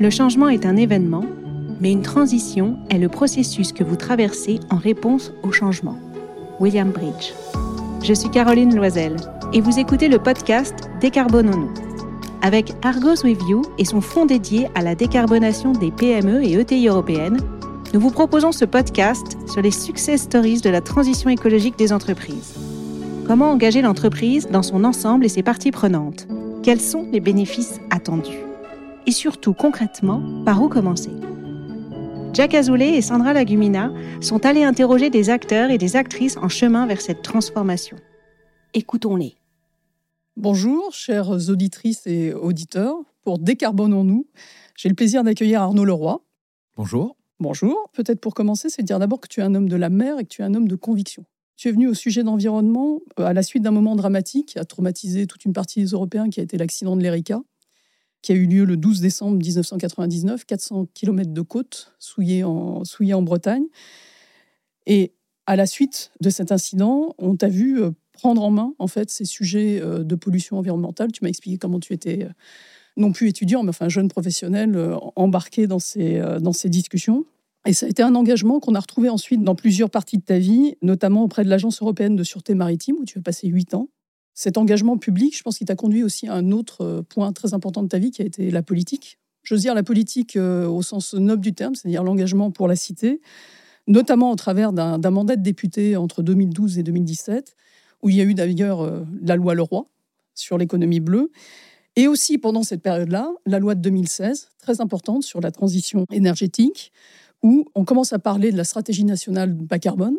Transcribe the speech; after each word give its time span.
Le 0.00 0.08
changement 0.08 0.48
est 0.48 0.64
un 0.64 0.76
événement, 0.76 1.26
mais 1.78 1.92
une 1.92 2.00
transition 2.00 2.78
est 2.88 2.96
le 2.96 3.10
processus 3.10 3.70
que 3.74 3.84
vous 3.84 3.96
traversez 3.96 4.58
en 4.70 4.76
réponse 4.76 5.30
au 5.42 5.52
changement. 5.52 5.98
William 6.58 6.90
Bridge. 6.90 7.34
Je 8.02 8.14
suis 8.14 8.30
Caroline 8.30 8.74
Loisel 8.74 9.16
et 9.52 9.60
vous 9.60 9.78
écoutez 9.78 10.08
le 10.08 10.18
podcast 10.18 10.88
Décarbonons-nous. 11.02 11.70
Avec 12.40 12.72
Argos 12.82 13.24
With 13.24 13.42
You 13.46 13.60
et 13.76 13.84
son 13.84 14.00
fonds 14.00 14.24
dédié 14.24 14.68
à 14.74 14.80
la 14.80 14.94
décarbonation 14.94 15.72
des 15.72 15.90
PME 15.90 16.44
et 16.44 16.54
ETI 16.54 16.88
européennes, 16.88 17.36
nous 17.92 18.00
vous 18.00 18.10
proposons 18.10 18.52
ce 18.52 18.64
podcast 18.64 19.36
sur 19.52 19.60
les 19.60 19.70
success 19.70 20.22
stories 20.22 20.62
de 20.62 20.70
la 20.70 20.80
transition 20.80 21.28
écologique 21.28 21.76
des 21.76 21.92
entreprises. 21.92 22.54
Comment 23.26 23.50
engager 23.50 23.82
l'entreprise 23.82 24.48
dans 24.48 24.62
son 24.62 24.84
ensemble 24.84 25.26
et 25.26 25.28
ses 25.28 25.42
parties 25.42 25.72
prenantes? 25.72 26.26
Quels 26.62 26.80
sont 26.80 27.06
les 27.12 27.20
bénéfices 27.20 27.80
attendus? 27.90 28.49
Et 29.06 29.12
surtout, 29.12 29.54
concrètement, 29.54 30.22
par 30.44 30.62
où 30.62 30.68
commencer 30.68 31.10
Jack 32.32 32.54
Azoulay 32.54 32.96
et 32.96 33.02
Sandra 33.02 33.32
Lagumina 33.32 33.92
sont 34.20 34.46
allés 34.46 34.62
interroger 34.62 35.10
des 35.10 35.30
acteurs 35.30 35.70
et 35.70 35.78
des 35.78 35.96
actrices 35.96 36.36
en 36.36 36.48
chemin 36.48 36.86
vers 36.86 37.00
cette 37.00 37.22
transformation. 37.22 37.96
Écoutons-les. 38.72 39.34
Bonjour, 40.36 40.92
chères 40.92 41.30
auditrices 41.50 42.06
et 42.06 42.32
auditeurs. 42.32 42.96
Pour 43.24 43.38
Décarbonons-nous, 43.38 44.26
j'ai 44.76 44.88
le 44.88 44.94
plaisir 44.94 45.24
d'accueillir 45.24 45.60
Arnaud 45.60 45.84
Leroy. 45.84 46.24
Bonjour. 46.76 47.16
Bonjour. 47.40 47.90
Peut-être 47.92 48.20
pour 48.20 48.34
commencer, 48.34 48.68
c'est 48.68 48.82
de 48.82 48.86
dire 48.86 48.98
d'abord 48.98 49.20
que 49.20 49.28
tu 49.28 49.40
es 49.40 49.42
un 49.42 49.54
homme 49.54 49.68
de 49.68 49.76
la 49.76 49.90
mer 49.90 50.18
et 50.18 50.22
que 50.22 50.28
tu 50.28 50.42
es 50.42 50.44
un 50.44 50.54
homme 50.54 50.68
de 50.68 50.76
conviction. 50.76 51.24
Tu 51.56 51.68
es 51.68 51.72
venu 51.72 51.88
au 51.88 51.94
sujet 51.94 52.22
d'environnement 52.22 53.00
euh, 53.18 53.24
à 53.24 53.32
la 53.32 53.42
suite 53.42 53.62
d'un 53.62 53.70
moment 53.70 53.96
dramatique 53.96 54.50
qui 54.50 54.58
a 54.58 54.64
traumatisé 54.64 55.26
toute 55.26 55.44
une 55.44 55.52
partie 55.52 55.80
des 55.80 55.88
Européens, 55.88 56.30
qui 56.30 56.40
a 56.40 56.42
été 56.42 56.56
l'accident 56.56 56.96
de 56.96 57.02
l'Erika, 57.02 57.42
qui 58.22 58.32
a 58.32 58.34
eu 58.34 58.46
lieu 58.46 58.64
le 58.64 58.76
12 58.76 59.00
décembre 59.00 59.36
1999, 59.38 60.44
400 60.44 60.86
km 60.94 61.32
de 61.32 61.40
côte 61.40 61.94
souillée 61.98 62.44
en, 62.44 63.22
Bretagne. 63.22 63.64
Et 64.86 65.14
à 65.46 65.56
la 65.56 65.66
suite 65.66 66.12
de 66.20 66.30
cet 66.30 66.52
incident, 66.52 67.14
on 67.18 67.36
t'a 67.36 67.48
vu 67.48 67.82
euh, 67.82 67.90
prendre 68.12 68.42
en 68.42 68.50
main 68.50 68.74
en 68.78 68.86
fait 68.86 69.10
ces 69.10 69.24
sujets 69.24 69.80
euh, 69.80 70.04
de 70.04 70.14
pollution 70.14 70.58
environnementale. 70.58 71.12
Tu 71.12 71.20
m'as 71.22 71.30
expliqué 71.30 71.58
comment 71.58 71.80
tu 71.80 71.92
étais 71.92 72.24
euh, 72.24 72.30
non 72.96 73.12
plus 73.12 73.28
étudiant, 73.28 73.62
mais 73.62 73.70
enfin 73.70 73.88
jeune 73.88 74.08
professionnel 74.08 74.76
embarqué 75.16 75.66
dans 75.66 75.78
ces, 75.78 76.20
dans 76.40 76.52
ces 76.52 76.68
discussions. 76.68 77.24
Et 77.66 77.72
ça 77.72 77.86
a 77.86 77.88
été 77.88 78.02
un 78.02 78.14
engagement 78.14 78.58
qu'on 78.58 78.74
a 78.74 78.80
retrouvé 78.80 79.08
ensuite 79.08 79.42
dans 79.42 79.54
plusieurs 79.54 79.90
parties 79.90 80.18
de 80.18 80.22
ta 80.22 80.38
vie, 80.38 80.76
notamment 80.82 81.22
auprès 81.22 81.44
de 81.44 81.48
l'Agence 81.48 81.80
européenne 81.80 82.16
de 82.16 82.24
sûreté 82.24 82.54
maritime, 82.54 82.96
où 83.00 83.04
tu 83.04 83.18
as 83.18 83.22
passé 83.22 83.48
huit 83.48 83.74
ans. 83.74 83.88
Cet 84.34 84.58
engagement 84.58 84.96
public, 84.96 85.36
je 85.36 85.42
pense 85.42 85.58
qu'il 85.58 85.66
t'a 85.66 85.76
conduit 85.76 86.02
aussi 86.02 86.28
à 86.28 86.34
un 86.34 86.50
autre 86.50 87.04
point 87.08 87.32
très 87.32 87.54
important 87.54 87.82
de 87.82 87.88
ta 87.88 87.98
vie, 87.98 88.10
qui 88.10 88.22
a 88.22 88.24
été 88.24 88.50
la 88.50 88.62
politique. 88.62 89.18
J'ose 89.42 89.62
dire 89.62 89.74
la 89.74 89.82
politique 89.82 90.36
au 90.36 90.82
sens 90.82 91.14
noble 91.14 91.42
du 91.42 91.52
terme, 91.52 91.74
c'est-à-dire 91.74 92.04
l'engagement 92.04 92.50
pour 92.50 92.68
la 92.68 92.76
cité, 92.76 93.20
notamment 93.86 94.30
au 94.30 94.36
travers 94.36 94.72
d'un 94.72 95.10
mandat 95.10 95.36
de 95.36 95.42
député 95.42 95.96
entre 95.96 96.22
2012 96.22 96.78
et 96.78 96.82
2017, 96.82 97.56
où 98.02 98.08
il 98.08 98.16
y 98.16 98.20
a 98.20 98.24
eu 98.24 98.34
d'ailleurs 98.34 98.80
euh, 98.80 99.02
la 99.22 99.36
loi 99.36 99.54
Leroy 99.54 99.86
sur 100.34 100.58
l'économie 100.58 101.00
bleue. 101.00 101.30
Et 101.96 102.06
aussi 102.06 102.38
pendant 102.38 102.62
cette 102.62 102.82
période-là, 102.82 103.30
la 103.46 103.58
loi 103.58 103.74
de 103.74 103.80
2016, 103.80 104.50
très 104.58 104.80
importante 104.80 105.22
sur 105.22 105.40
la 105.40 105.50
transition 105.50 106.06
énergétique, 106.12 106.92
où 107.42 107.66
on 107.74 107.84
commence 107.84 108.12
à 108.12 108.18
parler 108.18 108.52
de 108.52 108.56
la 108.56 108.64
stratégie 108.64 109.04
nationale 109.04 109.52
bas 109.52 109.78
carbone, 109.78 110.16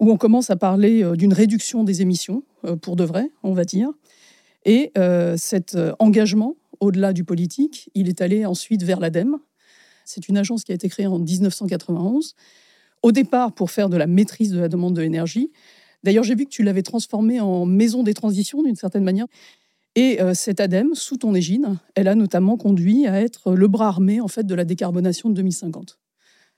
où 0.00 0.10
on 0.10 0.16
commence 0.16 0.50
à 0.50 0.56
parler 0.56 1.04
euh, 1.04 1.14
d'une 1.14 1.32
réduction 1.32 1.84
des 1.84 2.02
émissions, 2.02 2.42
euh, 2.64 2.74
pour 2.74 2.96
de 2.96 3.04
vrai, 3.04 3.30
on 3.42 3.52
va 3.52 3.64
dire. 3.64 3.90
Et 4.66 4.92
cet 5.38 5.78
engagement, 5.98 6.54
au-delà 6.80 7.14
du 7.14 7.24
politique, 7.24 7.88
il 7.94 8.10
est 8.10 8.20
allé 8.20 8.44
ensuite 8.44 8.82
vers 8.82 9.00
l'ADEME. 9.00 9.38
C'est 10.04 10.28
une 10.28 10.36
agence 10.36 10.64
qui 10.64 10.72
a 10.72 10.74
été 10.74 10.86
créée 10.90 11.06
en 11.06 11.18
1991, 11.18 12.34
au 13.02 13.10
départ 13.10 13.54
pour 13.54 13.70
faire 13.70 13.88
de 13.88 13.96
la 13.96 14.06
maîtrise 14.06 14.50
de 14.50 14.60
la 14.60 14.68
demande 14.68 14.94
de 14.94 15.00
l'énergie, 15.00 15.50
D'ailleurs, 16.02 16.24
j'ai 16.24 16.34
vu 16.34 16.44
que 16.44 16.50
tu 16.50 16.62
l'avais 16.62 16.82
transformée 16.82 17.40
en 17.40 17.66
maison 17.66 18.02
des 18.02 18.14
transitions 18.14 18.62
d'une 18.62 18.76
certaine 18.76 19.04
manière. 19.04 19.26
Et 19.96 20.20
euh, 20.20 20.34
cette 20.34 20.60
ADEME, 20.60 20.94
sous 20.94 21.16
ton 21.16 21.34
égide, 21.34 21.66
elle 21.94 22.08
a 22.08 22.14
notamment 22.14 22.56
conduit 22.56 23.06
à 23.06 23.20
être 23.20 23.54
le 23.54 23.68
bras 23.68 23.88
armé 23.88 24.20
en 24.20 24.28
fait 24.28 24.44
de 24.44 24.54
la 24.54 24.64
décarbonation 24.64 25.28
de 25.28 25.34
2050. 25.34 25.98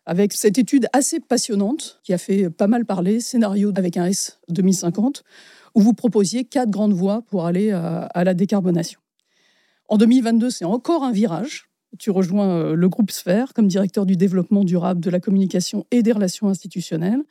Avec 0.04 0.32
cette 0.32 0.58
étude 0.58 0.88
assez 0.92 1.20
passionnante 1.20 2.00
qui 2.02 2.12
a 2.12 2.18
fait 2.18 2.50
pas 2.50 2.66
mal 2.66 2.84
parler, 2.84 3.20
scénario 3.20 3.72
avec 3.76 3.96
un 3.96 4.06
S 4.06 4.40
2050, 4.48 5.22
où 5.74 5.80
vous 5.80 5.92
proposiez 5.92 6.44
quatre 6.44 6.70
grandes 6.70 6.92
voies 6.92 7.22
pour 7.22 7.46
aller 7.46 7.70
à, 7.70 8.02
à 8.06 8.24
la 8.24 8.34
décarbonation. 8.34 9.00
En 9.88 9.98
2022, 9.98 10.50
c'est 10.50 10.64
encore 10.64 11.04
un 11.04 11.12
virage. 11.12 11.68
Tu 11.98 12.10
rejoins 12.10 12.48
euh, 12.48 12.74
le 12.74 12.88
groupe 12.88 13.10
Sphère 13.10 13.52
comme 13.52 13.68
directeur 13.68 14.06
du 14.06 14.16
développement 14.16 14.64
durable, 14.64 15.00
de 15.00 15.10
la 15.10 15.20
communication 15.20 15.86
et 15.90 16.02
des 16.02 16.12
relations 16.12 16.48
institutionnelles. 16.48 17.22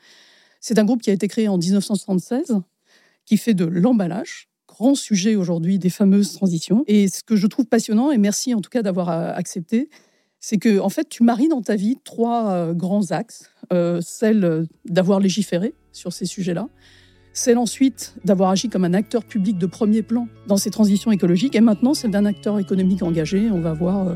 C'est 0.60 0.78
un 0.78 0.86
groupe 0.86 1.02
qui 1.02 1.10
a 1.10 1.14
été 1.14 1.28
créé 1.28 1.48
en 1.48 1.58
1976, 1.58 2.60
qui 3.26 3.38
fait 3.38 3.56
de 3.56 3.66
l'emballage, 3.66 4.48
grand 4.68 4.94
sujet 4.94 5.36
aujourd'hui 5.36 5.80
des 5.80 5.90
fameuses 5.90 6.34
transitions. 6.34 6.84
Et 6.88 7.08
ce 7.08 7.24
que 7.24 7.36
je 7.36 7.48
trouve 7.48 7.66
passionnant, 7.66 8.12
et 8.12 8.18
merci 8.18 8.54
en 8.54 8.62
tout 8.62 8.70
cas 8.70 8.84
d'avoir 8.84 9.10
euh, 9.10 9.34
accepté, 9.34 9.90
c'est 10.42 10.58
que 10.58 10.80
en 10.80 10.90
fait, 10.90 11.08
tu 11.08 11.24
maries 11.24 11.48
dans 11.48 11.62
ta 11.62 11.76
vie 11.78 11.98
trois 12.04 12.52
euh, 12.52 12.74
grands 12.74 13.12
axes. 13.12 13.50
Euh, 13.72 14.02
celle 14.02 14.68
d'avoir 14.84 15.22
légiféré 15.22 15.74
sur 15.94 16.12
ces 16.12 16.26
sujets-là, 16.26 16.68
celle 17.32 17.58
ensuite 17.58 18.16
d'avoir 18.26 18.50
agi 18.50 18.68
comme 18.68 18.84
un 18.84 18.94
acteur 18.94 19.24
public 19.24 19.58
de 19.58 19.66
premier 19.66 20.02
plan 20.02 20.28
dans 20.48 20.58
ces 20.58 20.72
transitions 20.72 21.12
écologiques, 21.12 21.56
et 21.56 21.62
maintenant 21.62 21.94
celle 21.94 22.12
d'un 22.12 22.26
acteur 22.26 22.60
économique 22.60 23.02
engagé. 23.02 23.50
On 23.50 23.62
va 23.62 23.74
voir 23.74 24.08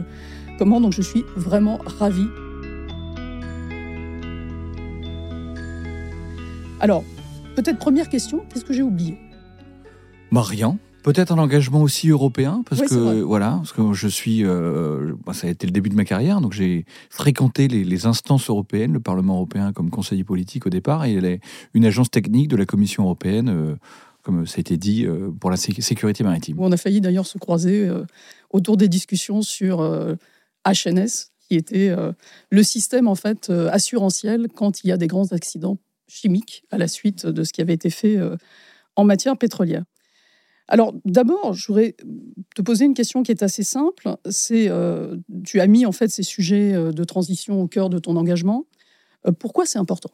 comment. 0.57 0.81
Donc 0.81 0.91
je 0.91 1.01
suis 1.01 1.23
vraiment 1.37 1.79
ravie 1.85 2.27
Alors, 6.79 7.03
peut-être 7.55 7.79
première 7.79 8.09
question, 8.09 8.45
qu'est-ce 8.49 8.65
que 8.65 8.73
j'ai 8.73 8.83
oublié? 8.83 9.17
Rien. 10.31 10.77
Peut-être 11.05 11.31
un 11.31 11.37
engagement 11.37 11.81
aussi 11.81 12.09
européen, 12.09 12.63
parce 12.67 12.81
que 12.81 13.21
voilà, 13.21 13.57
parce 13.57 13.73
que 13.73 13.93
je 13.93 14.07
suis, 14.07 14.43
euh, 14.43 15.13
bah, 15.25 15.33
ça 15.33 15.47
a 15.47 15.51
été 15.51 15.67
le 15.67 15.71
début 15.71 15.89
de 15.89 15.95
ma 15.95 16.03
carrière, 16.03 16.41
donc 16.41 16.53
j'ai 16.53 16.85
fréquenté 17.09 17.67
les, 17.67 18.05
instances 18.05 18.49
européennes, 18.49 18.91
le 18.91 18.99
Parlement 18.99 19.35
européen 19.35 19.71
comme 19.71 19.91
conseiller 19.91 20.23
politique 20.23 20.65
au 20.65 20.69
départ, 20.69 21.05
et 21.05 21.13
elle 21.13 21.25
est 21.25 21.39
une 21.73 21.85
agence 21.85 22.09
technique 22.09 22.47
de 22.47 22.55
la 22.55 22.65
Commission 22.65 23.03
européenne, 23.03 23.49
euh, 23.49 23.75
comme 24.23 24.47
ça 24.47 24.55
a 24.57 24.59
été 24.61 24.77
dit, 24.77 25.05
euh, 25.05 25.29
pour 25.39 25.51
la 25.51 25.57
sécurité 25.57 26.23
maritime. 26.23 26.57
On 26.59 26.71
a 26.71 26.77
failli 26.77 27.01
d'ailleurs 27.01 27.27
se 27.27 27.37
croiser 27.37 27.87
autour 28.49 28.75
des 28.75 28.87
discussions 28.87 29.43
sur 29.43 29.81
HNS, 30.65 31.31
qui 31.47 31.55
était 31.55 31.95
le 32.49 32.63
système 32.63 33.07
en 33.07 33.15
fait 33.15 33.51
assurantiel 33.71 34.47
quand 34.53 34.83
il 34.83 34.87
y 34.87 34.91
a 34.91 34.97
des 34.97 35.07
grands 35.07 35.31
accidents 35.33 35.77
chimique 36.07 36.63
à 36.71 36.77
la 36.77 36.87
suite 36.87 37.25
de 37.25 37.43
ce 37.43 37.53
qui 37.53 37.61
avait 37.61 37.73
été 37.73 37.89
fait 37.89 38.17
euh, 38.17 38.37
en 38.95 39.03
matière 39.03 39.37
pétrolière. 39.37 39.83
Alors 40.67 40.93
d'abord, 41.05 41.53
je 41.53 41.67
voudrais 41.67 41.95
te 42.55 42.61
poser 42.61 42.85
une 42.85 42.93
question 42.93 43.23
qui 43.23 43.31
est 43.31 43.43
assez 43.43 43.63
simple. 43.63 44.15
C'est, 44.29 44.67
euh, 44.69 45.15
tu 45.43 45.59
as 45.59 45.67
mis 45.67 45.85
en 45.85 45.91
fait 45.91 46.07
ces 46.09 46.23
sujets 46.23 46.73
euh, 46.73 46.91
de 46.91 47.03
transition 47.03 47.61
au 47.61 47.67
cœur 47.67 47.89
de 47.89 47.99
ton 47.99 48.15
engagement. 48.15 48.65
pourquoi 49.39 49.65
c'est 49.65 49.79
important? 49.79 50.11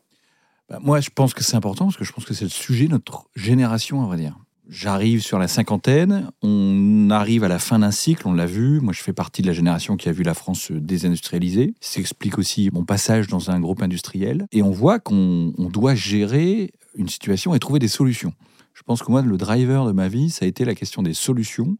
Bah, 0.69 0.79
Moi, 0.81 0.99
je 1.01 1.09
pense 1.09 1.33
que 1.33 1.43
c'est 1.43 1.55
important 1.55 1.85
parce 1.85 1.97
que 1.97 2.05
je 2.05 2.11
pense 2.11 2.25
que 2.25 2.33
c'est 2.33 2.45
le 2.45 2.49
sujet 2.49 2.85
de 2.85 2.91
notre 2.91 3.29
génération, 3.35 4.03
à 4.03 4.05
vrai 4.05 4.17
dire. 4.17 4.37
J'arrive 4.69 5.21
sur 5.21 5.37
la 5.37 5.49
cinquantaine, 5.49 6.31
on 6.41 7.09
arrive 7.09 7.43
à 7.43 7.49
la 7.49 7.59
fin 7.59 7.79
d'un 7.79 7.91
cycle, 7.91 8.25
on 8.25 8.33
l'a 8.33 8.45
vu. 8.45 8.79
Moi, 8.79 8.93
je 8.93 9.01
fais 9.01 9.11
partie 9.11 9.41
de 9.41 9.47
la 9.47 9.53
génération 9.53 9.97
qui 9.97 10.07
a 10.07 10.13
vu 10.13 10.23
la 10.23 10.33
France 10.33 10.61
se 10.61 10.73
désindustrialiser. 10.73 11.73
Ça 11.81 11.99
explique 11.99 12.37
aussi 12.37 12.69
mon 12.71 12.85
passage 12.85 13.27
dans 13.27 13.51
un 13.51 13.59
groupe 13.59 13.81
industriel. 13.81 14.47
Et 14.53 14.63
on 14.63 14.71
voit 14.71 14.99
qu'on 14.99 15.53
doit 15.57 15.93
gérer 15.93 16.71
une 16.95 17.09
situation 17.09 17.53
et 17.53 17.59
trouver 17.59 17.79
des 17.79 17.89
solutions. 17.89 18.33
Je 18.81 18.85
pense 18.87 19.03
que 19.03 19.11
moi, 19.11 19.21
le 19.21 19.37
driver 19.37 19.85
de 19.85 19.91
ma 19.91 20.07
vie, 20.07 20.31
ça 20.31 20.45
a 20.45 20.47
été 20.47 20.65
la 20.65 20.73
question 20.73 21.03
des 21.03 21.13
solutions, 21.13 21.77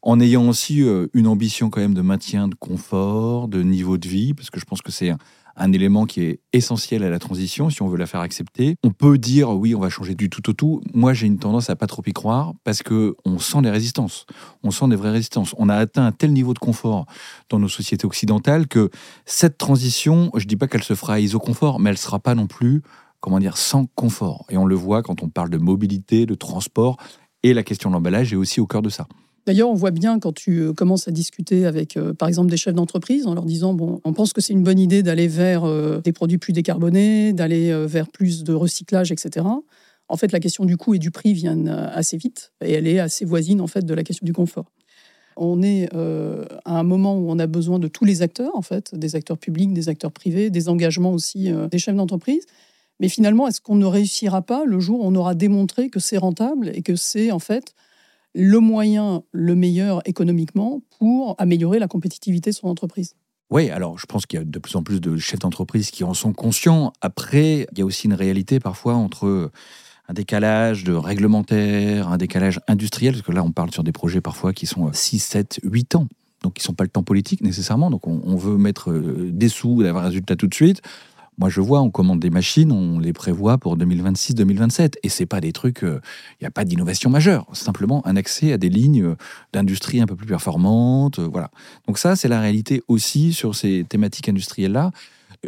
en 0.00 0.18
ayant 0.18 0.48
aussi 0.48 0.80
euh, 0.80 1.06
une 1.12 1.26
ambition 1.26 1.68
quand 1.68 1.82
même 1.82 1.92
de 1.92 2.00
maintien 2.00 2.48
de 2.48 2.54
confort, 2.54 3.48
de 3.48 3.62
niveau 3.62 3.98
de 3.98 4.08
vie, 4.08 4.32
parce 4.32 4.48
que 4.48 4.58
je 4.58 4.64
pense 4.64 4.80
que 4.80 4.90
c'est 4.90 5.12
un 5.56 5.72
élément 5.72 6.06
qui 6.06 6.22
est 6.22 6.40
essentiel 6.54 7.04
à 7.04 7.10
la 7.10 7.18
transition, 7.18 7.68
si 7.68 7.82
on 7.82 7.88
veut 7.88 7.98
la 7.98 8.06
faire 8.06 8.20
accepter. 8.20 8.76
On 8.82 8.92
peut 8.92 9.18
dire 9.18 9.50
oui, 9.50 9.74
on 9.74 9.80
va 9.80 9.90
changer 9.90 10.14
du 10.14 10.30
tout 10.30 10.48
au 10.48 10.54
tout. 10.54 10.80
Moi, 10.94 11.12
j'ai 11.12 11.26
une 11.26 11.38
tendance 11.38 11.68
à 11.68 11.76
pas 11.76 11.86
trop 11.86 12.02
y 12.06 12.14
croire 12.14 12.54
parce 12.64 12.82
que 12.82 13.14
on 13.26 13.38
sent 13.38 13.60
des 13.60 13.70
résistances. 13.70 14.24
On 14.62 14.70
sent 14.70 14.88
des 14.88 14.96
vraies 14.96 15.10
résistances. 15.10 15.54
On 15.58 15.68
a 15.68 15.74
atteint 15.74 16.06
un 16.06 16.12
tel 16.12 16.32
niveau 16.32 16.54
de 16.54 16.58
confort 16.58 17.04
dans 17.50 17.58
nos 17.58 17.68
sociétés 17.68 18.06
occidentales 18.06 18.68
que 18.68 18.88
cette 19.26 19.58
transition, 19.58 20.30
je 20.34 20.46
dis 20.46 20.56
pas 20.56 20.66
qu'elle 20.66 20.84
se 20.84 20.94
fera 20.94 21.14
à 21.14 21.20
iso-confort, 21.20 21.78
mais 21.78 21.90
elle 21.90 21.98
sera 21.98 22.20
pas 22.20 22.34
non 22.34 22.46
plus, 22.46 22.82
comment 23.20 23.38
dire, 23.38 23.56
sans 23.56 23.86
confort. 23.86 24.46
Et 24.50 24.56
on 24.56 24.66
le 24.66 24.74
voit 24.74 25.02
quand 25.02 25.22
on 25.22 25.28
parle 25.28 25.50
de 25.50 25.58
mobilité, 25.58 26.26
de 26.26 26.34
transport, 26.34 26.96
et 27.42 27.54
la 27.54 27.62
question 27.62 27.90
de 27.90 27.94
l'emballage 27.94 28.32
est 28.32 28.36
aussi 28.36 28.60
au 28.60 28.66
cœur 28.66 28.82
de 28.82 28.90
ça. 28.90 29.06
D'ailleurs, 29.48 29.70
on 29.70 29.74
voit 29.74 29.92
bien 29.92 30.18
quand 30.18 30.32
tu 30.34 30.58
euh, 30.58 30.72
commences 30.74 31.08
à 31.08 31.10
discuter 31.10 31.64
avec, 31.64 31.96
euh, 31.96 32.12
par 32.12 32.28
exemple, 32.28 32.50
des 32.50 32.58
chefs 32.58 32.74
d'entreprise 32.74 33.26
en 33.26 33.32
leur 33.32 33.46
disant 33.46 33.72
bon, 33.72 33.98
on 34.04 34.12
pense 34.12 34.34
que 34.34 34.42
c'est 34.42 34.52
une 34.52 34.62
bonne 34.62 34.78
idée 34.78 35.02
d'aller 35.02 35.26
vers 35.26 35.64
euh, 35.64 36.02
des 36.02 36.12
produits 36.12 36.36
plus 36.36 36.52
décarbonés, 36.52 37.32
d'aller 37.32 37.72
vers 37.86 38.08
plus 38.08 38.44
de 38.44 38.52
recyclage, 38.52 39.10
etc. 39.10 39.46
En 40.08 40.16
fait, 40.18 40.32
la 40.32 40.40
question 40.40 40.66
du 40.66 40.76
coût 40.76 40.92
et 40.92 40.98
du 40.98 41.10
prix 41.10 41.32
vient 41.32 41.66
assez 41.66 42.18
vite 42.18 42.52
et 42.62 42.72
elle 42.72 42.86
est 42.86 42.98
assez 42.98 43.24
voisine 43.24 43.62
en 43.62 43.66
fait 43.66 43.86
de 43.86 43.94
la 43.94 44.02
question 44.02 44.26
du 44.26 44.34
confort. 44.34 44.70
On 45.38 45.62
est 45.62 45.88
à 45.94 46.78
un 46.78 46.82
moment 46.82 47.16
où 47.16 47.30
on 47.30 47.38
a 47.38 47.46
besoin 47.46 47.78
de 47.78 47.88
tous 47.88 48.04
les 48.04 48.20
acteurs, 48.22 48.54
en 48.54 48.62
fait, 48.62 48.94
des 48.94 49.16
acteurs 49.16 49.38
publics, 49.38 49.72
des 49.72 49.88
acteurs 49.88 50.12
privés, 50.12 50.50
des 50.50 50.68
engagements 50.68 51.12
aussi 51.12 51.50
des 51.70 51.78
chefs 51.78 51.94
d'entreprise. 51.94 52.44
Mais 53.00 53.08
finalement, 53.08 53.46
est-ce 53.46 53.60
qu'on 53.60 53.76
ne 53.76 53.86
réussira 53.86 54.42
pas 54.42 54.64
le 54.64 54.80
jour 54.80 55.00
où 55.00 55.04
on 55.04 55.14
aura 55.14 55.34
démontré 55.34 55.88
que 55.88 56.00
c'est 56.00 56.18
rentable 56.18 56.70
et 56.74 56.82
que 56.82 56.96
c'est 56.96 57.30
en 57.30 57.38
fait 57.38 57.74
le 58.34 58.58
moyen 58.60 59.22
le 59.32 59.54
meilleur 59.54 60.06
économiquement 60.06 60.82
pour 60.98 61.34
améliorer 61.38 61.78
la 61.78 61.88
compétitivité 61.88 62.50
de 62.50 62.56
son 62.56 62.68
entreprise? 62.68 63.14
Oui, 63.50 63.70
alors 63.70 63.98
je 63.98 64.06
pense 64.06 64.26
qu'il 64.26 64.38
y 64.38 64.42
a 64.42 64.44
de 64.44 64.58
plus 64.58 64.76
en 64.76 64.82
plus 64.82 65.00
de 65.00 65.16
chefs 65.16 65.38
d'entreprise 65.38 65.90
qui 65.90 66.04
en 66.04 66.12
sont 66.12 66.32
conscients. 66.32 66.92
Après, 67.00 67.66
il 67.72 67.78
y 67.78 67.82
a 67.82 67.84
aussi 67.84 68.06
une 68.06 68.14
réalité 68.14 68.60
parfois 68.60 68.94
entre 68.94 69.50
un 70.08 70.12
décalage 70.12 70.84
de 70.84 70.92
réglementaire, 70.92 72.08
un 72.08 72.16
décalage 72.16 72.60
industriel, 72.66 73.14
parce 73.14 73.26
que 73.26 73.32
là 73.32 73.42
on 73.42 73.52
parle 73.52 73.70
sur 73.72 73.84
des 73.84 73.92
projets 73.92 74.20
parfois 74.20 74.52
qui 74.52 74.66
sont 74.66 74.90
6, 74.92 75.18
7, 75.18 75.60
8 75.62 75.94
ans, 75.96 76.08
donc 76.42 76.54
qui 76.54 76.62
ne 76.62 76.64
sont 76.64 76.74
pas 76.74 76.84
le 76.84 76.90
temps 76.90 77.02
politique 77.02 77.42
nécessairement, 77.42 77.90
donc 77.90 78.06
on, 78.06 78.36
veut 78.36 78.56
mettre 78.56 78.90
euh, 78.90 79.30
des 79.32 79.48
sous, 79.48 79.82
d'avoir 79.82 80.04
un 80.04 80.08
résultat 80.08 80.36
tout 80.36 80.46
de 80.46 80.54
suite. 80.54 80.80
Moi, 81.38 81.50
je 81.50 81.60
vois, 81.60 81.80
on 81.80 81.90
commande 81.90 82.18
des 82.18 82.30
machines, 82.30 82.72
on 82.72 82.98
les 82.98 83.12
prévoit 83.12 83.58
pour 83.58 83.78
2026-2027. 83.78 84.94
Et 85.04 85.08
c'est 85.08 85.24
pas 85.24 85.40
des 85.40 85.52
trucs, 85.52 85.80
il 85.82 85.88
euh, 85.88 86.00
n'y 86.40 86.48
a 86.48 86.50
pas 86.50 86.64
d'innovation 86.64 87.10
majeure. 87.10 87.46
Simplement 87.52 88.04
un 88.06 88.16
accès 88.16 88.52
à 88.52 88.58
des 88.58 88.68
lignes 88.68 89.04
euh, 89.04 89.16
d'industrie 89.52 90.00
un 90.00 90.06
peu 90.06 90.16
plus 90.16 90.26
performantes. 90.26 91.20
Euh, 91.20 91.28
voilà. 91.30 91.50
Donc, 91.86 91.98
ça, 91.98 92.16
c'est 92.16 92.26
la 92.26 92.40
réalité 92.40 92.82
aussi 92.88 93.32
sur 93.32 93.54
ces 93.54 93.86
thématiques 93.88 94.28
industrielles-là. 94.28 94.90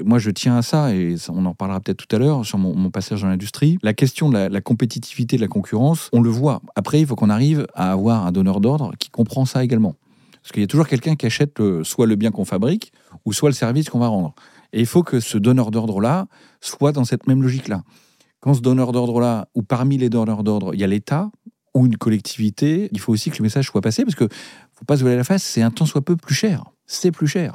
Moi, 0.04 0.20
je 0.20 0.30
tiens 0.30 0.56
à 0.56 0.62
ça, 0.62 0.94
et 0.94 1.16
on 1.28 1.44
en 1.44 1.54
parlera 1.54 1.80
peut-être 1.80 2.06
tout 2.06 2.14
à 2.14 2.20
l'heure 2.20 2.46
sur 2.46 2.58
mon, 2.58 2.90
passage 2.90 3.22
dans 3.22 3.28
l'industrie. 3.28 3.76
La 3.82 3.92
question 3.92 4.28
de 4.28 4.38
la, 4.38 4.60
compétitivité 4.60 5.34
de 5.34 5.42
la 5.42 5.48
concurrence, 5.48 6.08
on 6.12 6.20
le 6.20 6.30
voit. 6.30 6.62
Après, 6.76 7.00
il 7.00 7.06
faut 7.06 7.16
qu'on 7.16 7.30
arrive 7.30 7.66
à 7.74 7.90
avoir 7.90 8.24
un 8.24 8.30
donneur 8.30 8.60
d'ordre 8.60 8.92
qui 9.00 9.10
comprend 9.10 9.44
ça 9.44 9.64
également. 9.64 9.96
Parce 10.40 10.52
qu'il 10.52 10.60
y 10.60 10.64
a 10.64 10.68
toujours 10.68 10.86
quelqu'un 10.86 11.16
qui 11.16 11.26
achète 11.26 11.60
soit 11.82 12.06
le 12.06 12.14
bien 12.14 12.30
qu'on 12.30 12.44
fabrique, 12.44 12.92
ou 13.24 13.32
soit 13.32 13.48
le 13.48 13.54
service 13.54 13.90
qu'on 13.90 13.98
va 13.98 14.06
rendre. 14.06 14.32
Et 14.72 14.80
il 14.80 14.86
faut 14.86 15.02
que 15.02 15.20
ce 15.20 15.38
donneur 15.38 15.70
d'ordre-là 15.70 16.26
soit 16.60 16.92
dans 16.92 17.04
cette 17.04 17.26
même 17.26 17.42
logique-là. 17.42 17.82
Quand 18.40 18.54
ce 18.54 18.60
donneur 18.60 18.92
d'ordre-là, 18.92 19.48
ou 19.54 19.62
parmi 19.62 19.98
les 19.98 20.08
donneurs 20.08 20.42
d'ordre, 20.42 20.74
il 20.74 20.80
y 20.80 20.84
a 20.84 20.86
l'État 20.86 21.30
ou 21.74 21.86
une 21.86 21.96
collectivité, 21.96 22.88
il 22.92 22.98
faut 22.98 23.12
aussi 23.12 23.30
que 23.30 23.38
le 23.38 23.44
message 23.44 23.66
soit 23.66 23.80
passé, 23.80 24.04
parce 24.04 24.16
que 24.16 24.28
faut 24.72 24.84
pas 24.84 24.96
se 24.96 25.02
voiler 25.02 25.16
la 25.16 25.24
face, 25.24 25.42
c'est 25.42 25.62
un 25.62 25.70
temps 25.70 25.86
soit 25.86 26.02
peu 26.02 26.16
plus 26.16 26.34
cher. 26.34 26.64
C'est 26.86 27.12
plus 27.12 27.28
cher. 27.28 27.54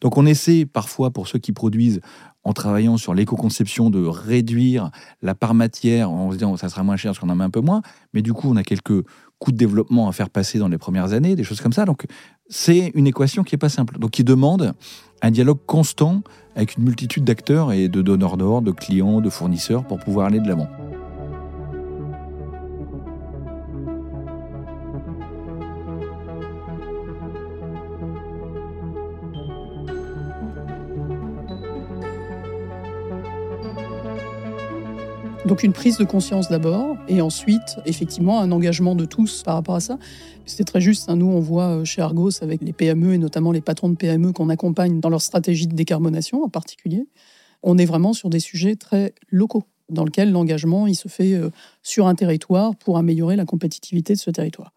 Donc 0.00 0.16
on 0.16 0.26
essaie 0.26 0.66
parfois, 0.66 1.10
pour 1.10 1.28
ceux 1.28 1.38
qui 1.38 1.52
produisent, 1.52 2.00
en 2.44 2.52
travaillant 2.52 2.96
sur 2.96 3.14
l'éco-conception, 3.14 3.88
de 3.90 4.04
réduire 4.04 4.90
la 5.20 5.34
part 5.34 5.54
matière 5.54 6.10
en 6.10 6.32
se 6.32 6.36
disant 6.36 6.56
ça 6.56 6.68
sera 6.68 6.82
moins 6.82 6.96
cher 6.96 7.10
parce 7.10 7.20
qu'on 7.20 7.28
en 7.28 7.36
met 7.36 7.44
un 7.44 7.50
peu 7.50 7.60
moins, 7.60 7.82
mais 8.12 8.22
du 8.22 8.32
coup 8.32 8.50
on 8.50 8.56
a 8.56 8.64
quelques 8.64 9.06
coûts 9.42 9.50
de 9.50 9.56
développement 9.56 10.08
à 10.08 10.12
faire 10.12 10.30
passer 10.30 10.60
dans 10.60 10.68
les 10.68 10.78
premières 10.78 11.12
années, 11.12 11.34
des 11.34 11.42
choses 11.42 11.60
comme 11.60 11.72
ça. 11.72 11.84
Donc 11.84 12.06
c'est 12.48 12.92
une 12.94 13.08
équation 13.08 13.42
qui 13.42 13.54
n'est 13.54 13.58
pas 13.58 13.68
simple, 13.68 13.98
donc 13.98 14.12
qui 14.12 14.22
demande 14.22 14.72
un 15.20 15.30
dialogue 15.32 15.58
constant 15.66 16.22
avec 16.54 16.76
une 16.76 16.84
multitude 16.84 17.24
d'acteurs 17.24 17.72
et 17.72 17.88
de 17.88 18.02
donneurs 18.02 18.36
d'ordre, 18.36 18.68
de 18.68 18.72
clients, 18.72 19.20
de 19.20 19.30
fournisseurs 19.30 19.84
pour 19.84 19.98
pouvoir 19.98 20.26
aller 20.26 20.38
de 20.38 20.46
l'avant. 20.46 20.68
Donc 35.52 35.64
une 35.64 35.74
prise 35.74 35.98
de 35.98 36.04
conscience 36.04 36.48
d'abord, 36.48 36.96
et 37.08 37.20
ensuite, 37.20 37.76
effectivement, 37.84 38.40
un 38.40 38.52
engagement 38.52 38.94
de 38.94 39.04
tous 39.04 39.42
par 39.42 39.56
rapport 39.56 39.74
à 39.74 39.80
ça. 39.80 39.98
C'est 40.46 40.64
très 40.64 40.80
juste, 40.80 41.10
hein. 41.10 41.16
nous 41.16 41.26
on 41.26 41.40
voit 41.40 41.66
euh, 41.66 41.84
chez 41.84 42.00
Argos 42.00 42.42
avec 42.42 42.62
les 42.62 42.72
PME 42.72 43.12
et 43.12 43.18
notamment 43.18 43.52
les 43.52 43.60
patrons 43.60 43.90
de 43.90 43.94
PME 43.94 44.32
qu'on 44.32 44.48
accompagne 44.48 44.98
dans 44.98 45.10
leur 45.10 45.20
stratégie 45.20 45.66
de 45.66 45.74
décarbonation 45.74 46.42
en 46.42 46.48
particulier, 46.48 47.06
on 47.62 47.76
est 47.76 47.84
vraiment 47.84 48.14
sur 48.14 48.30
des 48.30 48.40
sujets 48.40 48.76
très 48.76 49.12
locaux 49.28 49.64
dans 49.90 50.06
lesquels 50.06 50.32
l'engagement 50.32 50.86
il 50.86 50.94
se 50.94 51.08
fait 51.08 51.34
euh, 51.34 51.50
sur 51.82 52.06
un 52.06 52.14
territoire 52.14 52.74
pour 52.74 52.96
améliorer 52.96 53.36
la 53.36 53.44
compétitivité 53.44 54.14
de 54.14 54.18
ce 54.18 54.30
territoire. 54.30 54.72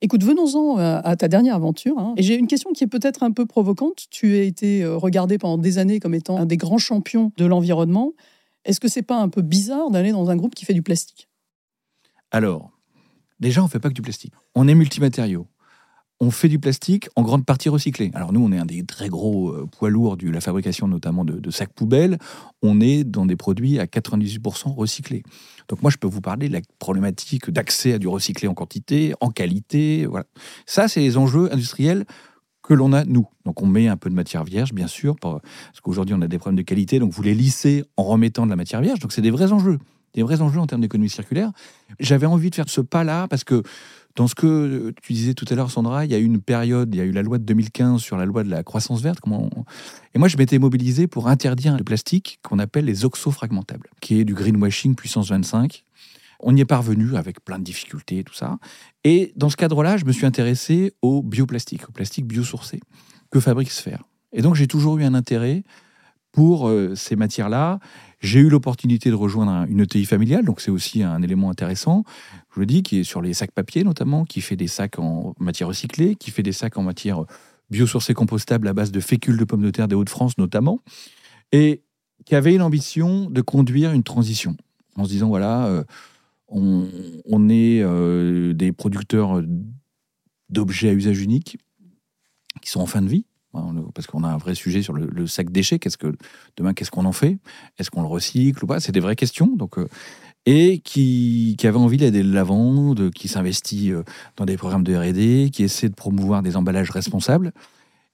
Écoute, 0.00 0.24
venons-en 0.24 0.80
euh, 0.80 1.00
à 1.04 1.14
ta 1.14 1.28
dernière 1.28 1.54
aventure. 1.54 1.96
Hein. 1.96 2.14
Et 2.16 2.24
j'ai 2.24 2.34
une 2.34 2.48
question 2.48 2.72
qui 2.72 2.82
est 2.82 2.88
peut-être 2.88 3.22
un 3.22 3.30
peu 3.30 3.46
provocante. 3.46 4.06
Tu 4.10 4.34
as 4.34 4.42
été 4.42 4.84
regardé 4.84 5.38
pendant 5.38 5.58
des 5.58 5.78
années 5.78 6.00
comme 6.00 6.14
étant 6.14 6.38
un 6.38 6.46
des 6.46 6.56
grands 6.56 6.78
champions 6.78 7.30
de 7.36 7.46
l'environnement. 7.46 8.14
Est-ce 8.68 8.80
que 8.80 8.88
c'est 8.88 9.02
pas 9.02 9.16
un 9.16 9.30
peu 9.30 9.40
bizarre 9.40 9.90
d'aller 9.90 10.12
dans 10.12 10.28
un 10.28 10.36
groupe 10.36 10.54
qui 10.54 10.66
fait 10.66 10.74
du 10.74 10.82
plastique? 10.82 11.30
Alors, 12.30 12.70
déjà, 13.40 13.64
on 13.64 13.68
fait 13.68 13.80
pas 13.80 13.88
que 13.88 13.94
du 13.94 14.02
plastique. 14.02 14.34
On 14.54 14.68
est 14.68 14.74
multimatériaux. 14.74 15.46
On 16.20 16.30
fait 16.30 16.48
du 16.48 16.58
plastique 16.58 17.08
en 17.16 17.22
grande 17.22 17.46
partie 17.46 17.70
recyclé. 17.70 18.10
Alors 18.12 18.32
nous, 18.32 18.44
on 18.44 18.52
est 18.52 18.58
un 18.58 18.66
des 18.66 18.84
très 18.84 19.08
gros 19.08 19.50
euh, 19.50 19.66
poids 19.66 19.88
lourds 19.88 20.18
de 20.18 20.28
la 20.28 20.42
fabrication 20.42 20.86
notamment 20.86 21.24
de, 21.24 21.50
sacs 21.50 21.72
poubelles. 21.72 22.18
On 22.60 22.80
est 22.80 23.04
dans 23.04 23.24
des 23.24 23.36
produits 23.36 23.78
à 23.78 23.86
98% 23.86 24.74
recyclés. 24.74 25.22
Donc 25.68 25.80
moi, 25.80 25.90
je 25.90 25.96
peux 25.96 26.08
vous 26.08 26.20
parler 26.20 26.48
de 26.48 26.52
la 26.52 26.60
problématique 26.78 27.48
d'accès 27.50 27.94
à 27.94 27.98
du 27.98 28.08
recyclé 28.08 28.48
en 28.48 28.54
quantité, 28.54 29.14
en 29.20 29.30
qualité. 29.30 30.04
Voilà. 30.04 30.26
Ça, 30.66 30.88
c'est 30.88 31.00
les 31.00 31.16
enjeux 31.16 31.50
industriels 31.54 32.04
que 32.68 32.74
l'on 32.74 32.92
a, 32.92 33.06
nous. 33.06 33.26
Donc 33.46 33.62
on 33.62 33.66
met 33.66 33.88
un 33.88 33.96
peu 33.96 34.10
de 34.10 34.14
matière 34.14 34.44
vierge, 34.44 34.74
bien 34.74 34.88
sûr, 34.88 35.16
parce 35.16 35.40
qu'aujourd'hui 35.82 36.14
on 36.14 36.20
a 36.20 36.28
des 36.28 36.36
problèmes 36.36 36.58
de 36.58 36.62
qualité, 36.62 36.98
donc 36.98 37.12
vous 37.12 37.22
les 37.22 37.34
lissez 37.34 37.82
en 37.96 38.02
remettant 38.02 38.44
de 38.44 38.50
la 38.50 38.56
matière 38.56 38.82
vierge. 38.82 38.98
Donc 38.98 39.12
c'est 39.12 39.22
des 39.22 39.30
vrais 39.30 39.52
enjeux, 39.52 39.78
des 40.12 40.22
vrais 40.22 40.42
enjeux 40.42 40.60
en 40.60 40.66
termes 40.66 40.82
d'économie 40.82 41.08
circulaire. 41.08 41.50
J'avais 41.98 42.26
envie 42.26 42.50
de 42.50 42.54
faire 42.54 42.68
ce 42.68 42.82
pas-là 42.82 43.26
parce 43.26 43.42
que 43.42 43.62
dans 44.16 44.28
ce 44.28 44.34
que 44.34 44.92
tu 45.00 45.14
disais 45.14 45.32
tout 45.32 45.46
à 45.48 45.54
l'heure, 45.54 45.70
Sandra, 45.70 46.04
il 46.04 46.12
y 46.12 46.14
a 46.14 46.18
eu 46.18 46.24
une 46.24 46.42
période, 46.42 46.94
il 46.94 46.98
y 46.98 47.00
a 47.00 47.04
eu 47.04 47.12
la 47.12 47.22
loi 47.22 47.38
de 47.38 47.44
2015 47.44 48.02
sur 48.02 48.18
la 48.18 48.26
loi 48.26 48.44
de 48.44 48.50
la 48.50 48.62
croissance 48.62 49.00
verte. 49.00 49.20
Comment 49.20 49.48
Et 50.14 50.18
moi, 50.18 50.28
je 50.28 50.36
m'étais 50.36 50.58
mobilisé 50.58 51.06
pour 51.06 51.28
interdire 51.28 51.74
le 51.74 51.84
plastique 51.84 52.38
qu'on 52.42 52.58
appelle 52.58 52.84
les 52.84 53.06
oxofragmentables, 53.06 53.88
qui 54.02 54.20
est 54.20 54.24
du 54.26 54.34
greenwashing 54.34 54.94
puissance 54.94 55.30
25, 55.30 55.84
on 56.40 56.56
y 56.56 56.60
est 56.60 56.64
parvenu 56.64 57.16
avec 57.16 57.44
plein 57.44 57.58
de 57.58 57.64
difficultés 57.64 58.18
et 58.18 58.24
tout 58.24 58.34
ça. 58.34 58.58
Et 59.04 59.32
dans 59.36 59.50
ce 59.50 59.56
cadre-là, 59.56 59.96
je 59.96 60.04
me 60.04 60.12
suis 60.12 60.26
intéressé 60.26 60.92
au 61.02 61.22
bioplastique, 61.22 61.88
au 61.88 61.92
plastique 61.92 62.26
biosourcé 62.26 62.80
que 63.30 63.40
fabrique 63.40 63.70
Sphère. 63.70 64.04
Et 64.32 64.42
donc 64.42 64.54
j'ai 64.54 64.66
toujours 64.66 64.98
eu 64.98 65.04
un 65.04 65.14
intérêt 65.14 65.64
pour 66.32 66.68
euh, 66.68 66.94
ces 66.94 67.16
matières-là. 67.16 67.80
J'ai 68.20 68.40
eu 68.40 68.48
l'opportunité 68.48 69.10
de 69.10 69.14
rejoindre 69.14 69.66
une 69.68 69.80
ETI 69.80 70.04
familiale, 70.04 70.44
donc 70.44 70.60
c'est 70.60 70.70
aussi 70.70 71.02
un 71.02 71.22
élément 71.22 71.50
intéressant, 71.50 72.04
je 72.54 72.60
le 72.60 72.66
dis, 72.66 72.82
qui 72.82 72.98
est 72.98 73.04
sur 73.04 73.22
les 73.22 73.32
sacs 73.32 73.52
papier 73.52 73.84
notamment, 73.84 74.24
qui 74.24 74.40
fait 74.40 74.56
des 74.56 74.66
sacs 74.66 74.98
en 74.98 75.34
matière 75.38 75.68
recyclée, 75.68 76.16
qui 76.16 76.30
fait 76.30 76.42
des 76.42 76.52
sacs 76.52 76.76
en 76.76 76.82
matière 76.82 77.24
biosourcée 77.70 78.14
compostable 78.14 78.68
à 78.68 78.72
base 78.72 78.90
de 78.90 79.00
fécule 79.00 79.36
de 79.36 79.44
pommes 79.44 79.62
de 79.62 79.70
terre 79.70 79.88
des 79.88 79.94
Hauts-de-France 79.94 80.38
notamment, 80.38 80.80
et 81.52 81.82
qui 82.24 82.34
avait 82.34 82.54
une 82.54 82.62
ambition 82.62 83.30
de 83.30 83.40
conduire 83.40 83.92
une 83.92 84.02
transition, 84.02 84.56
en 84.96 85.04
se 85.04 85.10
disant, 85.10 85.28
voilà, 85.28 85.66
euh, 85.66 85.84
on, 86.48 87.48
est 87.48 87.82
euh, 87.82 88.52
des 88.54 88.72
producteurs 88.72 89.42
d'objets 90.48 90.88
à 90.88 90.92
usage 90.92 91.20
unique 91.20 91.58
qui 92.62 92.70
sont 92.70 92.80
en 92.80 92.86
fin 92.86 93.02
de 93.02 93.08
vie, 93.08 93.24
hein, 93.54 93.74
parce 93.94 94.06
qu'on 94.06 94.24
a 94.24 94.28
un 94.28 94.38
vrai 94.38 94.54
sujet 94.54 94.82
sur 94.82 94.94
le, 94.94 95.26
sac 95.26 95.50
déchet. 95.50 95.78
Qu'est-ce 95.78 95.98
que 95.98 96.14
demain, 96.56 96.74
qu'est-ce 96.74 96.90
qu'on 96.90 97.04
en 97.04 97.12
fait? 97.12 97.38
Est-ce 97.78 97.90
qu'on 97.90 98.02
le 98.02 98.08
recycle 98.08 98.64
ou 98.64 98.66
pas? 98.66 98.80
C'est 98.80 98.92
des 98.92 99.00
vraies 99.00 99.16
questions. 99.16 99.54
Donc, 99.54 99.78
euh, 99.78 99.88
et 100.46 100.78
qui, 100.78 101.56
avait 101.64 101.76
envie 101.76 101.98
d'aider 101.98 102.22
le 102.22 102.32
lavant, 102.32 102.94
qui 103.14 103.28
s'investit 103.28 103.92
euh, 103.92 104.02
dans 104.36 104.46
des 104.46 104.56
programmes 104.56 104.84
de 104.84 104.96
R&D, 104.96 105.50
qui 105.52 105.62
essaie 105.62 105.90
de 105.90 105.94
promouvoir 105.94 106.42
des 106.42 106.56
emballages 106.56 106.90
responsables. 106.90 107.52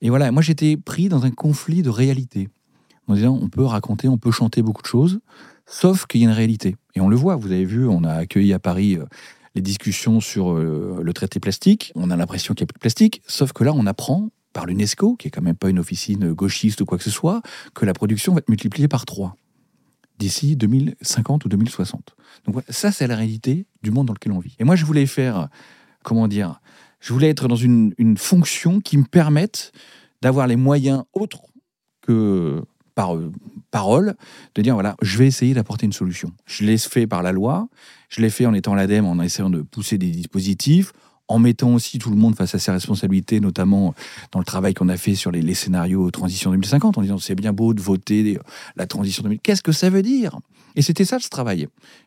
Et 0.01 0.11
voilà, 0.11 0.33
moi 0.33 0.43
j'étais 0.43 0.77
pris 0.77 1.09
dans 1.09 1.25
un 1.25 1.31
conflit 1.31 1.83
de 1.83 1.91
réalité, 1.91 2.49
en 3.07 3.15
disant 3.15 3.39
on 3.41 3.49
peut 3.49 3.65
raconter, 3.65 4.09
on 4.09 4.19
peut 4.19 4.33
chanter 4.33 4.63
beaucoup 4.63 4.83
de 4.83 4.89
choses, 4.89 5.21
Sauf 5.67 6.07
qu'il 6.07 6.21
y 6.21 6.25
a 6.25 6.29
une 6.29 6.35
réalité. 6.35 6.77
Et 6.95 7.01
on 7.01 7.09
le 7.09 7.17
voit, 7.17 7.37
vous 7.37 7.53
avez 7.53 7.65
vu, 7.65 7.87
on 7.87 8.05
a 8.05 8.13
accueilli 8.13 8.53
à 8.53 8.59
Paris 8.59 8.97
euh, 8.97 9.05
les 9.55 9.63
discussions 9.63 10.21
sur 10.21 10.53
euh, 10.53 11.01
le 11.03 11.13
traité 11.13 11.41
plastique. 11.41 11.93
On 11.95 12.11
a 12.11 12.17
l'impression 12.17 12.55
qu'il 12.55 12.65
n'y 12.65 12.67
a 12.67 12.73
plus 12.73 12.79
de 12.79 12.81
plastique. 12.81 13.23
Sauf 13.27 13.53
que 13.53 13.65
là, 13.65 13.73
on 13.75 13.87
apprend 13.87 14.31
par 14.53 14.67
l'UNESCO, 14.67 15.17
qui 15.17 15.29
est 15.29 15.31
quand 15.31 15.43
même 15.43 15.57
pas 15.57 15.71
une 15.71 15.79
officine 15.79 16.33
gauchiste 16.33 16.81
ou 16.81 16.85
quoi 16.85 16.99
que 16.99 17.05
ce 17.05 17.11
soit, 17.11 17.43
que 17.75 17.85
la 17.85 17.93
production 17.93 18.35
va 18.35 18.39
être 18.39 18.49
multipliée 18.49 18.89
par 18.89 19.05
trois 19.05 19.37
d'ici 20.19 20.55
2050 20.55 21.45
ou 21.45 21.49
2060. 21.49 22.15
Donc 22.47 22.63
ça, 22.69 22.93
c'est 22.93 23.09
la 23.09 23.17
réalité 23.17 23.67
du 23.83 23.91
monde 23.91 24.07
dans 24.07 24.13
lequel 24.13 24.31
on 24.31 24.39
vit. 24.39 24.55
Et 24.61 24.65
moi, 24.65 24.77
je 24.77 24.85
voulais 24.85 25.07
faire, 25.07 25.49
comment 26.05 26.29
dire, 26.29 26.61
je 27.01 27.13
voulais 27.13 27.31
être 27.31 27.49
dans 27.49 27.57
une 27.57 28.17
fonction 28.17 28.81
qui 28.81 28.97
me 28.97 29.05
permette 29.05 29.73
d'avoir 30.23 30.47
les 30.47 30.57
moyens 30.57 31.03
autres 31.13 31.43
que 32.01 32.63
par 32.95 33.17
euh, 33.17 33.33
parole, 33.71 34.15
de 34.55 34.63
dire 34.63 34.75
voilà, 34.75 34.97
je 35.03 35.19
vais 35.19 35.27
essayer 35.27 35.55
d'apporter 35.55 35.87
une 35.87 35.93
solution. 35.93 36.33
Je 36.47 36.65
l'ai 36.65 36.79
fait 36.79 37.07
par 37.07 37.23
la 37.23 37.33
loi, 37.33 37.69
je 38.09 38.21
l'ai 38.21 38.31
fait 38.31 38.47
en 38.47 38.55
étant 38.55 38.75
l'ADEME, 38.75 39.07
en 39.07 39.21
essayant 39.21 39.51
de 39.51 39.63
pousser 39.63 39.99
des 39.99 40.11
dispositifs, 40.11 40.93
en 41.29 41.39
mettant 41.39 41.73
aussi 41.75 41.99
tout 41.99 42.11
le 42.11 42.17
monde 42.17 42.37
face 42.37 42.55
à 42.55 42.59
ses 42.59 42.71
responsabilités, 42.71 43.41
notamment 43.41 43.95
dans 44.33 44.39
le 44.39 44.45
travail 44.45 44.75
qu'on 44.75 44.89
a 44.89 44.97
fait 44.97 45.15
sur 45.15 45.31
les, 45.31 45.55
scénarios 45.55 46.11
transition 46.11 46.51
2050, 46.51 46.99
en 46.99 47.03
disant 47.03 47.19
c'est 47.19 47.35
bien 47.35 47.53
beau 47.53 47.75
de 47.75 47.81
voter 47.81 48.39
la 48.77 48.87
transition 48.87 49.23
2050. 49.23 49.43
Qu'est-ce 49.43 49.63
que 49.63 49.73
ça 49.73 49.91
veut 49.91 50.03
dire? 50.03 50.39
Et 50.77 50.83
c'était 50.83 51.05
ça 51.05 51.19
ce 51.19 51.29
travail. 51.29 51.63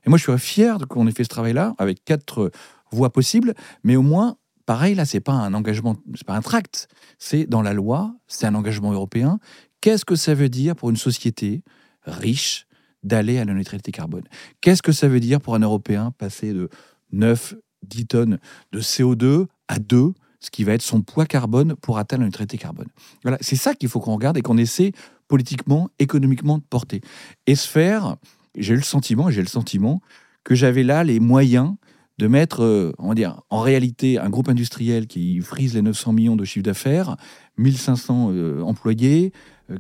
Et 0.06 0.10
moi, 0.10 0.18
je 0.18 0.24
suis 0.24 0.38
fier 0.38 0.78
qu'on 0.88 1.08
ait 1.08 1.12
fait 1.12 1.24
ce 1.24 1.30
travail-là 1.30 1.74
avec 1.78 2.04
quatre 2.06 2.52
voies 2.92 3.12
possibles, 3.12 3.54
mais 3.84 3.96
au 3.96 4.02
moins 4.02 4.38
pareil, 4.66 4.94
là, 4.96 5.06
c'est 5.06 5.22
pas 5.22 5.34
un 5.34 5.54
engagement, 5.54 5.96
c'est 6.14 6.28
pas 6.28 6.36
un 6.36 6.42
tract, 6.42 6.88
c'est 7.18 7.46
dans 7.46 7.62
la 7.62 7.74
loi, 7.74 8.14
c'est 8.28 8.46
un 8.46 8.54
engagement 8.54 8.92
européen. 8.92 9.40
Qu'est-ce 9.82 10.06
que 10.06 10.16
ça 10.16 10.34
veut 10.34 10.50
dire 10.50 10.76
pour 10.76 10.90
une 10.90 10.98
société 10.98 11.62
riche 12.06 12.68
d'aller 13.04 13.38
à 13.38 13.46
la 13.46 13.54
neutralité 13.54 13.92
carbone? 13.92 14.24
Qu'est-ce 14.62 14.82
que 14.82 14.92
ça 14.92 15.08
veut 15.08 15.20
dire 15.20 15.40
pour 15.40 15.56
un 15.56 15.60
Européen 15.60 16.12
passer 16.18 16.54
de 16.54 16.70
9, 17.12 17.56
10 17.84 18.08
tonnes 18.08 18.40
de 18.72 18.82
CO2 18.82 19.48
à 19.68 19.80
2 19.80 20.14
ce 20.40 20.52
qui 20.52 20.64
va 20.64 20.74
être 20.74 20.84
son 20.84 21.02
poids 21.02 21.26
carbone 21.26 21.76
pour 21.76 21.98
atteindre 21.98 22.22
la 22.22 22.28
neutralité 22.28 22.58
carbone? 22.58 22.88
Voilà, 23.24 23.38
c'est 23.42 23.56
ça 23.56 23.74
qu'il 23.74 23.90
faut 23.90 24.00
qu'on 24.00 24.16
regarde 24.16 24.38
et 24.38 24.42
qu'on 24.42 24.58
essaie 24.58 24.92
politiquement, 25.28 25.90
économiquement 26.00 26.58
de 26.58 26.64
porter. 26.64 27.02
Et 27.48 27.56
se 27.56 27.68
faire, 27.68 28.18
j'ai 28.56 28.74
eu 28.74 28.78
le 28.78 28.84
sentiment, 28.84 29.30
j'ai 29.30 29.42
le 29.42 29.48
sentiment 29.48 30.02
que 30.44 30.56
j'avais 30.56 30.84
là 30.84 31.04
les 31.04 31.20
moyens 31.20 31.76
de 32.18 32.28
mettre, 32.28 32.64
euh, 32.64 32.94
on 32.98 33.10
va 33.10 33.16
dire, 33.16 33.42
en 33.50 33.62
réalité, 33.62 34.18
un 34.18 34.30
groupe 34.30 34.50
industriel 34.50 35.08
qui 35.08 35.40
frise 35.42 35.76
les 35.76 35.82
900 35.82 36.14
millions 36.14 36.36
de 36.36 36.46
chiffre 36.46 36.64
d'affaires, 36.64 37.16
1500 37.58 38.32
euh, 38.32 38.62
employés, 38.62 39.34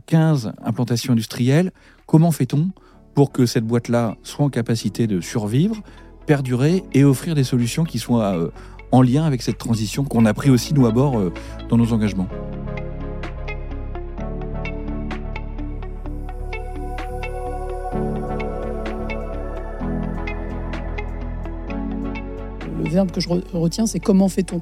15 0.05 0.47
euh, 0.47 0.51
implantations 0.63 1.13
industrielles. 1.13 1.71
Comment 2.05 2.31
fait-on 2.31 2.69
pour 3.13 3.31
que 3.31 3.45
cette 3.45 3.65
boîte-là 3.65 4.15
soit 4.23 4.45
en 4.45 4.49
capacité 4.49 5.07
de 5.07 5.21
survivre, 5.21 5.81
perdurer 6.25 6.83
et 6.93 7.03
offrir 7.03 7.35
des 7.35 7.43
solutions 7.43 7.83
qui 7.83 7.99
soient 7.99 8.51
en 8.91 9.01
lien 9.01 9.25
avec 9.25 9.41
cette 9.41 9.57
transition 9.57 10.03
qu'on 10.03 10.25
a 10.25 10.33
pris 10.33 10.49
aussi, 10.49 10.73
nous, 10.73 10.85
à 10.85 10.91
bord 10.91 11.19
dans 11.67 11.77
nos 11.77 11.93
engagements? 11.93 12.27
Le 22.77 22.89
verbe 22.89 23.11
que 23.11 23.19
je 23.19 23.29
retiens, 23.29 23.87
c'est 23.87 23.99
comment 23.99 24.29
fait-on? 24.29 24.61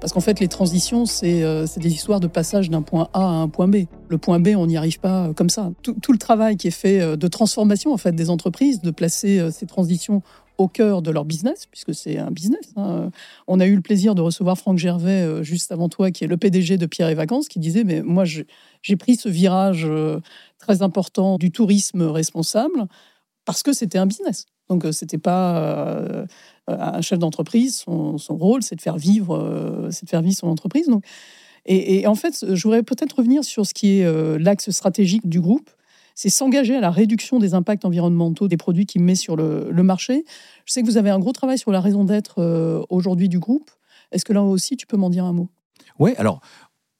Parce 0.00 0.14
qu'en 0.14 0.20
fait, 0.20 0.40
les 0.40 0.48
transitions, 0.48 1.04
euh, 1.22 1.66
c'est 1.66 1.80
des 1.80 1.92
histoires 1.92 2.20
de 2.20 2.26
passage 2.26 2.70
d'un 2.70 2.82
point 2.82 3.08
A 3.12 3.20
à 3.20 3.28
un 3.28 3.48
point 3.48 3.68
B. 3.68 3.84
Le 4.08 4.18
point 4.18 4.40
B, 4.40 4.48
on 4.56 4.66
n'y 4.66 4.76
arrive 4.76 4.98
pas 4.98 5.26
euh, 5.26 5.32
comme 5.34 5.50
ça. 5.50 5.70
Tout, 5.82 6.12
le 6.12 6.18
travail 6.18 6.56
qui 6.56 6.68
est 6.68 6.72
fait 6.72 7.00
euh, 7.00 7.16
de 7.16 7.28
transformation 7.28 7.92
en 7.92 7.98
fait 7.98 8.12
des 8.12 8.30
entreprises, 8.30 8.80
de 8.80 8.90
placer 8.90 9.50
ces 9.52 9.66
transitions 9.66 10.22
au 10.56 10.68
cœur 10.68 11.02
de 11.02 11.10
leur 11.10 11.24
business, 11.24 11.66
puisque 11.66 11.94
c'est 11.94 12.18
un 12.18 12.30
business. 12.30 12.72
Hein. 12.76 13.10
On 13.46 13.60
a 13.60 13.66
eu 13.66 13.74
le 13.74 13.80
plaisir 13.80 14.14
de 14.14 14.20
recevoir 14.20 14.58
Franck 14.58 14.78
Gervais 14.78 15.42
juste 15.42 15.72
avant 15.72 15.88
toi, 15.88 16.10
qui 16.10 16.24
est 16.24 16.26
le 16.26 16.36
PDG 16.36 16.76
de 16.76 16.84
Pierre 16.84 17.08
et 17.08 17.14
Vacances, 17.14 17.48
qui 17.48 17.58
disait 17.58 17.82
mais 17.82 18.02
moi 18.02 18.24
j'ai 18.24 18.96
pris 18.96 19.16
ce 19.16 19.30
virage 19.30 19.88
très 20.58 20.82
important 20.82 21.38
du 21.38 21.50
tourisme 21.50 22.02
responsable 22.02 22.86
parce 23.46 23.62
que 23.62 23.72
c'était 23.72 23.96
un 23.96 24.04
business. 24.04 24.44
Donc 24.68 24.86
c'était 24.92 25.18
pas 25.18 26.26
un 26.78 27.00
chef 27.00 27.18
d'entreprise, 27.18 27.76
son, 27.76 28.16
rôle, 28.30 28.62
c'est 28.62 28.76
de 28.76 28.80
faire 28.80 28.96
vivre, 28.96 29.36
euh, 29.36 29.90
c'est 29.90 30.04
de 30.04 30.10
faire 30.10 30.22
vivre 30.22 30.36
son 30.36 30.48
entreprise. 30.48 30.86
Donc, 30.86 31.04
et, 31.66 32.06
en 32.06 32.14
fait, 32.14 32.44
je 32.54 32.62
voudrais 32.62 32.82
peut-être 32.82 33.18
revenir 33.18 33.44
sur 33.44 33.66
ce 33.66 33.74
qui 33.74 33.98
est 33.98 34.04
euh, 34.04 34.38
l'axe 34.38 34.70
stratégique 34.70 35.28
du 35.28 35.40
groupe. 35.40 35.70
C'est 36.14 36.30
s'engager 36.30 36.74
à 36.74 36.80
la 36.80 36.90
réduction 36.90 37.38
des 37.38 37.54
impacts 37.54 37.84
environnementaux 37.84 38.48
des 38.48 38.56
produits 38.56 38.86
qu'il 38.86 39.02
met 39.02 39.14
sur 39.14 39.36
le, 39.36 39.70
marché. 39.82 40.24
Je 40.64 40.72
sais 40.72 40.82
que 40.82 40.86
vous 40.86 40.96
avez 40.96 41.10
un 41.10 41.18
gros 41.18 41.32
travail 41.32 41.58
sur 41.58 41.70
la 41.70 41.80
raison 41.80 42.04
d'être 42.04 42.84
aujourd'hui 42.90 43.28
du 43.28 43.38
groupe. 43.38 43.70
Est-ce 44.12 44.24
que 44.24 44.32
là 44.32 44.42
aussi, 44.42 44.76
tu 44.76 44.86
peux 44.86 44.96
m'en 44.96 45.08
dire 45.08 45.24
un 45.24 45.32
mot? 45.32 45.48
Oui, 45.98 46.12
alors, 46.18 46.40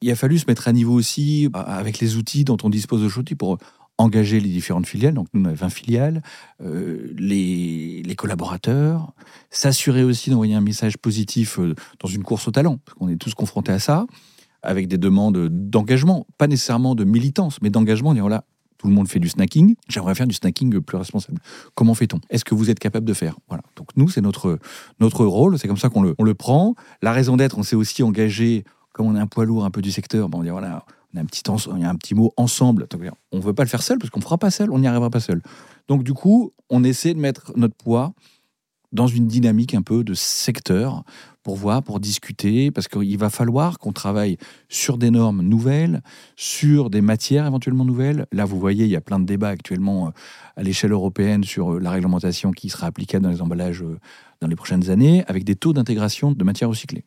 il 0.01 0.11
a 0.11 0.17
fallu 0.17 0.39
se 0.39 0.47
mettre 0.47 0.69
à 0.69 0.73
niveau 0.73 0.95
aussi 0.95 1.49
avec 1.53 1.99
les 1.99 2.17
outils 2.17 2.45
dont 2.45 2.57
on 2.63 2.71
dispose 2.71 3.03
aujourd'hui 3.03 3.35
pour 3.35 3.59
engager 4.01 4.41
les 4.41 4.49
différentes 4.49 4.87
filiales, 4.87 5.15
donc 5.15 5.29
nous 5.35 5.43
on 5.43 5.45
a 5.47 5.53
20 5.53 5.69
filiales, 5.71 6.23
euh, 6.63 7.13
les, 7.17 8.15
collaborateurs, 8.17 9.13
s'assurer 9.51 10.03
aussi 10.03 10.31
d'envoyer 10.31 10.55
un 10.55 10.61
message 10.61 10.99
positif 10.99 11.59
euh, 11.59 11.75
dans 12.01 12.09
une 12.09 12.23
course 12.23 12.49
au 12.49 12.51
talent, 12.51 12.79
parce 12.85 12.99
qu'on 12.99 13.09
est 13.09 13.17
tous 13.17 13.35
confrontés 13.35 13.73
à 13.73 13.79
ça, 13.79 14.07
avec 14.63 14.89
des 14.89 14.99
demandes 14.99 15.49
d'engagement, 15.49 16.27
pas 16.39 16.47
nécessairement 16.47 16.95
de 16.95 17.05
militance, 17.05 17.59
mais 17.63 17.71
d'engagement, 17.71 18.13
dire 18.13 18.23
voilà, 18.23 18.45
tout 18.79 18.89
le 18.89 18.95
monde 18.95 19.09
fait 19.09 19.21
du 19.21 19.29
snacking, 19.29 19.77
j'aimerais 19.89 20.15
faire 20.15 20.27
du 20.27 20.35
snacking 20.35 20.81
plus 20.81 20.97
responsable. 20.97 21.39
Comment 21.75 21.95
fait-on? 21.95 22.21
Est-ce 22.31 22.45
que 22.45 22.55
vous 22.55 22.71
êtes 22.71 22.79
capable 22.79 23.07
de 23.07 23.13
faire? 23.13 23.37
Voilà. 23.49 23.63
Donc 23.77 23.89
nous, 23.97 24.09
c'est 24.09 24.23
notre, 24.23 24.59
notre 24.99 25.25
rôle, 25.27 25.59
c'est 25.59 25.69
comme 25.69 25.77
ça 25.77 25.91
qu'on 25.91 26.03
le, 26.03 26.15
on 26.19 26.25
le 26.25 26.35
prend. 26.35 26.75
La 27.03 27.13
raison 27.13 27.37
d'être, 27.37 27.59
on 27.59 27.63
s'est 27.63 27.77
aussi 27.77 28.03
engagé, 28.03 28.65
comme 28.93 29.07
on 29.07 29.17
est 29.17 29.21
un 29.21 29.27
poids 29.27 29.45
lourd 29.45 29.65
un 29.67 29.71
peu 29.71 29.83
du 29.83 29.93
secteur, 29.93 30.31
bon, 30.31 30.41
on 30.41 30.43
dit 30.43 30.49
voilà, 30.49 30.85
on 31.15 31.19
a 31.19 31.21
un 31.23 31.25
petit, 31.25 31.43
il 31.75 31.83
y 31.83 31.85
a 31.85 31.89
un 31.89 31.97
petit 31.97 32.15
mot 32.15 32.33
ensemble. 32.37 32.87
On 33.33 33.37
ne 33.39 33.43
veut 33.43 33.55
pas 33.55 33.65
le 33.65 33.69
faire 33.69 33.83
seul 33.83 33.99
parce 33.99 34.11
qu'on 34.11 34.21
ne 34.21 34.25
fera 34.25 34.39
pas 34.39 34.51
seul, 34.51 34.71
on 34.71 34.79
n'y 34.79 34.87
arrivera 34.87 35.11
pas 35.11 35.21
seul. 35.21 35.43
Donc 35.89 36.05
du 36.05 36.15
coup, 36.15 36.53
on 36.69 36.85
essaie 36.85 37.15
de 37.15 37.19
mettre 37.19 37.53
notre 37.57 37.75
poids 37.75 38.13
dans 38.93 39.07
une 39.07 39.27
dynamique 39.27 39.75
un 39.75 39.83
peu 39.83 40.03
de 40.03 40.15
secteur 40.15 41.05
pour 41.43 41.57
voir, 41.57 41.83
pour 41.83 42.01
discuter, 42.01 42.71
parce 42.71 42.89
qu'il 42.89 43.17
va 43.17 43.31
falloir 43.31 43.79
qu'on 43.79 43.93
travaille 43.93 44.37
sur 44.69 44.99
des 44.99 45.11
normes 45.11 45.43
nouvelles, 45.43 46.03
sur 46.37 46.91
des 46.91 47.01
matières 47.01 47.47
éventuellement 47.47 47.85
nouvelles. 47.85 48.27
Là, 48.33 48.45
vous 48.45 48.59
voyez, 48.59 48.85
il 48.85 48.91
y 48.91 48.97
a 48.97 49.01
plein 49.01 49.21
de 49.21 49.25
débats 49.25 49.49
actuellement 49.49 50.09
euh, 50.09 50.11
à 50.57 50.63
l'échelle 50.63 50.93
européenne 50.93 51.45
sur 51.45 51.75
euh, 51.75 51.79
la 51.79 51.93
réglementation 51.93 52.51
qui 52.51 52.69
sera 52.69 52.89
applicable 52.89 53.25
dans 53.25 53.31
les 53.31 53.43
emballages 53.43 53.83
euh, 53.83 53.99
dans 54.41 54.49
les 54.49 54.57
prochaines 54.57 54.91
années, 54.91 55.25
avec 55.29 55.45
des 55.45 55.55
taux 55.55 55.73
d'intégration 55.73 56.33
de 56.33 56.45
matières 56.45 56.69
recyclées 56.69 57.05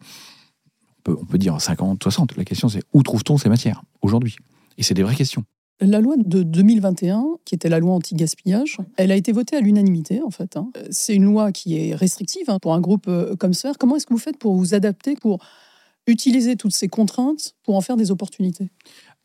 on 1.08 1.26
peut 1.26 1.38
dire 1.38 1.60
50, 1.60 2.02
60. 2.02 2.38
La 2.38 2.46
question, 2.46 2.70
c'est 2.70 2.82
où 2.94 3.04
trouve-t-on 3.04 3.38
ces 3.38 3.50
matières 3.50 3.84
aujourd'hui? 4.02 4.36
Et 4.78 4.84
c'est 4.84 4.94
des 4.94 5.04
vraies 5.04 5.16
questions. 5.16 5.44
La 5.80 6.00
loi 6.00 6.16
de 6.18 6.44
2021, 6.44 7.26
qui 7.46 7.56
était 7.56 7.68
la 7.68 7.80
loi 7.80 7.94
anti-gaspillage, 7.96 8.78
elle 8.96 9.12
a 9.12 9.16
été 9.16 9.32
votée 9.32 9.58
à 9.58 9.60
l'unanimité, 9.60 10.22
en 10.22 10.30
fait. 10.30 10.56
Hein. 10.56 10.70
C'est 10.92 11.16
une 11.16 11.26
loi 11.26 11.52
qui 11.52 11.78
est 11.78 11.96
restrictive 11.96 12.50
hein, 12.50 12.60
pour 12.60 12.74
un 12.74 12.80
groupe 12.80 13.06
euh, 13.08 13.36
comme 13.36 13.54
ça. 13.54 13.72
Comment 13.80 13.96
est-ce 13.96 14.06
que 14.06 14.14
vous 14.14 14.20
faites 14.20 14.38
pour 14.38 14.56
vous 14.56 14.76
adapter, 14.76 15.16
pour 15.16 15.40
utiliser 16.08 16.56
toutes 16.56 16.76
ces 16.76 16.88
contraintes 16.88 17.56
pour 17.64 17.76
en 17.76 17.82
faire 17.82 17.98
des 17.98 18.12
opportunités? 18.12 18.70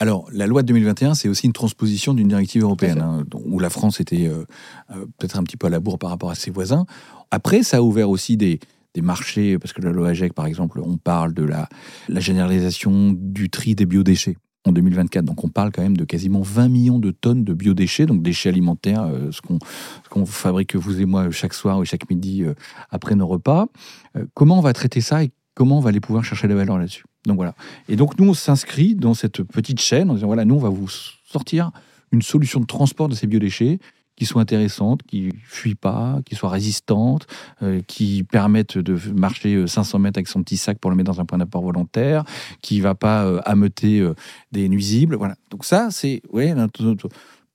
Alors, 0.01 0.29
la 0.33 0.47
loi 0.47 0.63
de 0.63 0.69
2021, 0.69 1.15
c'est 1.15 1.29
aussi 1.29 1.47
une 1.47 1.53
transposition 1.53 2.15
d'une 2.15 2.29
directive 2.29 2.63
européenne, 2.63 3.01
hein, 3.01 3.25
où 3.45 3.59
la 3.59 3.71
France 3.71 4.01
était 4.01 4.27
euh, 4.27 4.45
euh, 4.91 5.07
peut-être 5.19 5.39
un 5.39 5.43
petit 5.43 5.57
peu 5.57 5.67
à 5.67 5.71
la 5.71 5.81
bourre 5.81 5.99
par 5.99 6.11
rapport 6.11 6.31
à 6.31 6.35
ses 6.35 6.51
voisins. 6.51 6.87
Après, 7.31 7.63
ça 7.63 7.79
a 7.79 7.83
ouvert 7.83 8.09
aussi 8.09 8.37
des, 8.37 8.59
des 8.99 9.07
marchés, 9.07 9.59
parce 9.59 9.73
que 9.73 9.81
la 9.81 9.93
loi 9.93 10.09
AGEC, 10.09 10.33
par 10.33 10.47
exemple, 10.47 10.81
on 10.83 10.97
parle 10.97 11.33
de 11.33 11.45
la, 11.45 11.69
la 12.09 12.19
généralisation 12.19 13.15
du 13.17 13.49
tri 13.49 13.77
des 13.77 13.87
biodéchets 13.87 14.37
en 14.67 14.73
2024. 14.73 15.25
Donc 15.25 15.45
on 15.45 15.49
parle 15.49 15.71
quand 15.71 15.83
même 15.83 15.97
de 15.97 16.05
quasiment 16.05 16.43
20 16.43 16.69
millions 16.69 16.99
de 16.99 17.13
tonnes 17.13 17.45
de 17.45 17.55
biodéchets, 17.55 18.07
donc 18.07 18.23
déchets 18.23 18.49
alimentaires, 18.49 19.03
euh, 19.03 19.31
ce 19.31 19.41
qu'on 20.11 20.27
fabrique 20.27 20.75
vous 20.75 21.01
et 21.01 21.05
moi 21.05 21.31
chaque 21.31 21.55
soir 21.55 21.79
ou 21.79 21.85
chaque 21.85 22.11
midi 22.11 22.43
euh, 22.43 22.55
après 22.91 23.15
nos 23.15 23.27
repas. 23.27 23.69
Euh, 24.17 24.27
comment 24.35 24.59
on 24.59 24.63
va 24.63 24.73
traiter 24.73 25.01
ça 25.01 25.23
et 25.23 25.31
comment 25.55 25.79
on 25.79 25.81
va 25.81 25.91
aller 25.91 26.01
pouvoir 26.01 26.25
chercher 26.25 26.49
la 26.49 26.57
valeur 26.57 26.77
là-dessus? 26.77 27.05
Donc 27.25 27.37
voilà. 27.37 27.55
Et 27.89 27.95
donc 27.95 28.19
nous, 28.19 28.29
on 28.29 28.35
s'inscrit 28.35 28.97
dans 28.97 29.15
cette 29.15 29.43
petite 29.45 29.81
chaîne 29.81 30.11
en 30.11 30.15
disant 30.15 30.27
voilà, 30.27 30.45
nous, 30.45 30.57
on 30.57 30.61
va 30.61 30.71
vous 30.71 30.89
sortir 30.89 31.71
une 32.11 32.23
solution 32.23 32.59
de 32.59 32.67
transport 32.67 33.09
de 33.09 33.15
ces 33.15 33.27
biodéchets 33.27 33.79
qui 34.19 34.27
soient 34.27 34.43
intéressantes, 34.43 35.05
qui 35.05 35.33
fuient 35.45 35.77
pas, 35.77 36.19
qui 36.27 36.35
soient 36.35 36.51
résistantes, 36.51 37.29
euh, 37.63 37.81
qui 37.87 38.25
permettent 38.25 38.77
de 38.77 38.99
marcher 39.13 39.65
500 39.65 39.97
euh, 39.97 40.03
mètres 40.03 40.19
avec 40.19 40.27
son 40.27 40.43
petit 40.43 40.57
sac 40.57 40.79
pour 40.81 40.91
le 40.91 40.97
mettre 40.97 41.13
dans 41.13 41.21
un 41.21 41.25
point 41.25 41.39
d'apport 41.39 41.63
volontaire, 41.63 42.25
qui 42.61 42.81
va 42.81 42.97
pas 42.97 43.25
euh, 43.25 43.41
ameuter 43.45 44.05
des 44.51 44.69
nuisibles. 44.69 45.15
Voilà. 45.15 45.37
Donc 45.51 45.65
ça, 45.65 45.89
c'est 45.93 46.21
ouais, 46.33 46.53
notre, 46.53 47.09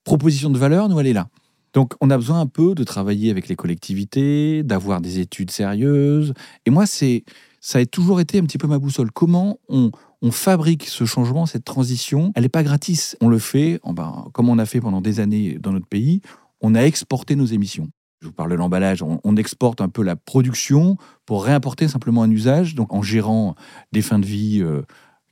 proposition 0.06 0.50
de 0.50 0.58
valeur, 0.58 0.88
nous, 0.88 0.98
elle 1.02 1.08
est 1.08 1.14
là. 1.14 1.28
Donc 1.74 1.96
on 2.00 2.10
a 2.10 2.18
besoin 2.18 2.40
un 2.40 2.48
peu 2.48 2.76
de 2.76 2.86
travailler 2.86 3.30
avec 3.30 3.50
les 3.50 3.58
collectivités, 3.58 4.64
d'avoir 4.64 5.02
des 5.02 5.20
études 5.20 5.52
sérieuses. 5.52 6.34
Et 6.66 6.70
moi, 6.70 6.86
c'est 6.86 7.26
ça 7.60 7.80
a 7.80 7.86
toujours 7.86 8.20
été 8.20 8.40
un 8.40 8.44
petit 8.44 8.58
peu 8.58 8.68
ma 8.68 8.78
boussole. 8.78 9.10
Comment 9.12 9.58
on, 9.70 9.92
fabrique 10.32 10.88
ce 10.88 11.04
changement, 11.04 11.46
cette 11.46 11.66
transition, 11.66 12.32
elle 12.36 12.44
n'est 12.44 12.50
pas 12.50 12.64
gratis. 12.64 13.18
On 13.20 13.28
le 13.28 13.40
fait, 13.40 13.80
ben, 13.86 14.26
comme 14.34 14.48
on 14.48 14.58
a 14.58 14.66
fait 14.66 14.80
pendant 14.80 15.02
des 15.02 15.20
années 15.20 15.58
dans 15.60 15.72
notre 15.72 15.88
pays, 15.88 16.22
on 16.64 16.74
a 16.74 16.82
exporté 16.82 17.36
nos 17.36 17.46
émissions. 17.46 17.90
Je 18.22 18.28
vous 18.28 18.34
parle 18.34 18.52
de 18.52 18.56
l'emballage, 18.56 19.04
on, 19.04 19.36
exporte 19.36 19.82
un 19.82 19.90
peu 19.90 20.02
la 20.02 20.16
production 20.16 20.96
pour 21.26 21.44
réimporter 21.44 21.90
simplement 21.90 22.24
un 22.24 22.32
usage, 22.32 22.74
donc 22.74 22.94
en 22.94 23.02
gérant 23.02 23.56
des 23.92 24.02
fins 24.02 24.18
de 24.18 24.26
vie 24.26 24.62
euh, 24.62 24.82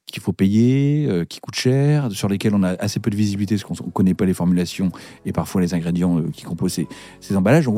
qu'il 0.07 0.21
faut 0.21 0.33
payer, 0.33 1.05
euh, 1.07 1.23
qui 1.23 1.39
coûtent 1.39 1.55
cher, 1.55 2.11
sur 2.11 2.27
lesquels 2.27 2.53
on 2.53 2.63
a 2.63 2.71
assez 2.71 2.99
peu 2.99 3.09
de 3.09 3.15
visibilité 3.15 3.55
parce 3.55 3.63
qu'on 3.63 3.85
ne 3.85 3.91
connaît 3.91 4.13
pas 4.13 4.25
les 4.25 4.33
formulations 4.33 4.91
et 5.25 5.31
parfois 5.31 5.61
les 5.61 5.73
ingrédients 5.73 6.19
euh, 6.19 6.29
qui 6.33 6.43
composent 6.43 6.81
ces, 7.21 7.35
emballages. 7.37 7.69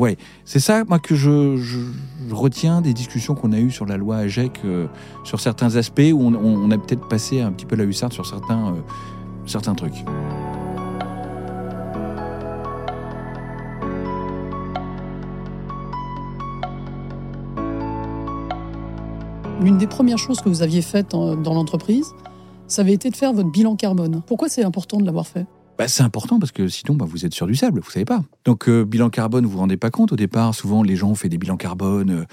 C'est 0.44 0.58
ça 0.58 0.82
moi 0.82 0.98
que 0.98 1.14
je, 1.14 1.56
retiens 2.32 2.80
des 2.80 2.92
discussions 2.92 3.36
qu'on 3.36 3.52
a 3.52 3.60
eues 3.60 3.70
sur 3.70 3.86
la 3.86 3.96
loi 3.96 4.16
AGEC 4.16 4.62
sur 5.22 5.38
certains 5.38 5.76
aspects 5.76 6.10
où 6.12 6.24
on, 6.24 6.70
a 6.72 6.78
peut-être 6.78 7.06
passé 7.06 7.40
un 7.40 7.52
petit 7.52 7.66
peu 7.66 7.76
la 7.76 7.84
hussarde 7.84 8.12
sur 8.12 8.26
certains 8.26 9.74
trucs. 9.76 10.04
L'une 19.64 19.78
des 19.78 19.86
premières 19.86 20.18
choses 20.18 20.42
que 20.42 20.50
vous 20.50 20.60
aviez 20.60 20.82
faites 20.82 21.12
dans 21.12 21.54
l'entreprise, 21.54 22.12
ça 22.66 22.82
avait 22.82 22.92
été 22.92 23.08
de 23.08 23.16
faire 23.16 23.32
votre 23.32 23.50
bilan 23.50 23.76
carbone. 23.76 24.20
Pourquoi 24.26 24.50
c'est 24.50 24.62
important 24.62 24.98
de 24.98 25.06
l'avoir 25.06 25.26
fait? 25.26 25.46
Bah, 25.78 25.88
c'est 25.88 26.02
important 26.02 26.38
parce 26.38 26.52
que 26.52 26.68
sinon, 26.68 26.96
bah, 26.96 27.06
vous 27.08 27.24
êtes 27.24 27.32
sur 27.32 27.46
du 27.46 27.54
sable, 27.54 27.80
vous 27.80 27.90
savez 27.90 28.04
pas. 28.04 28.22
Donc, 28.44 28.68
euh, 28.68 28.84
bilan 28.84 29.08
carbone, 29.08 29.46
vous 29.46 29.52
vous 29.52 29.58
rendez 29.58 29.78
pas 29.78 29.88
compte. 29.88 30.12
Au 30.12 30.16
départ, 30.16 30.54
souvent, 30.54 30.82
les 30.82 30.96
gens 30.96 31.12
ont 31.12 31.14
fait 31.14 31.30
des 31.30 31.38
bilans 31.38 31.56
carbone 31.56 32.26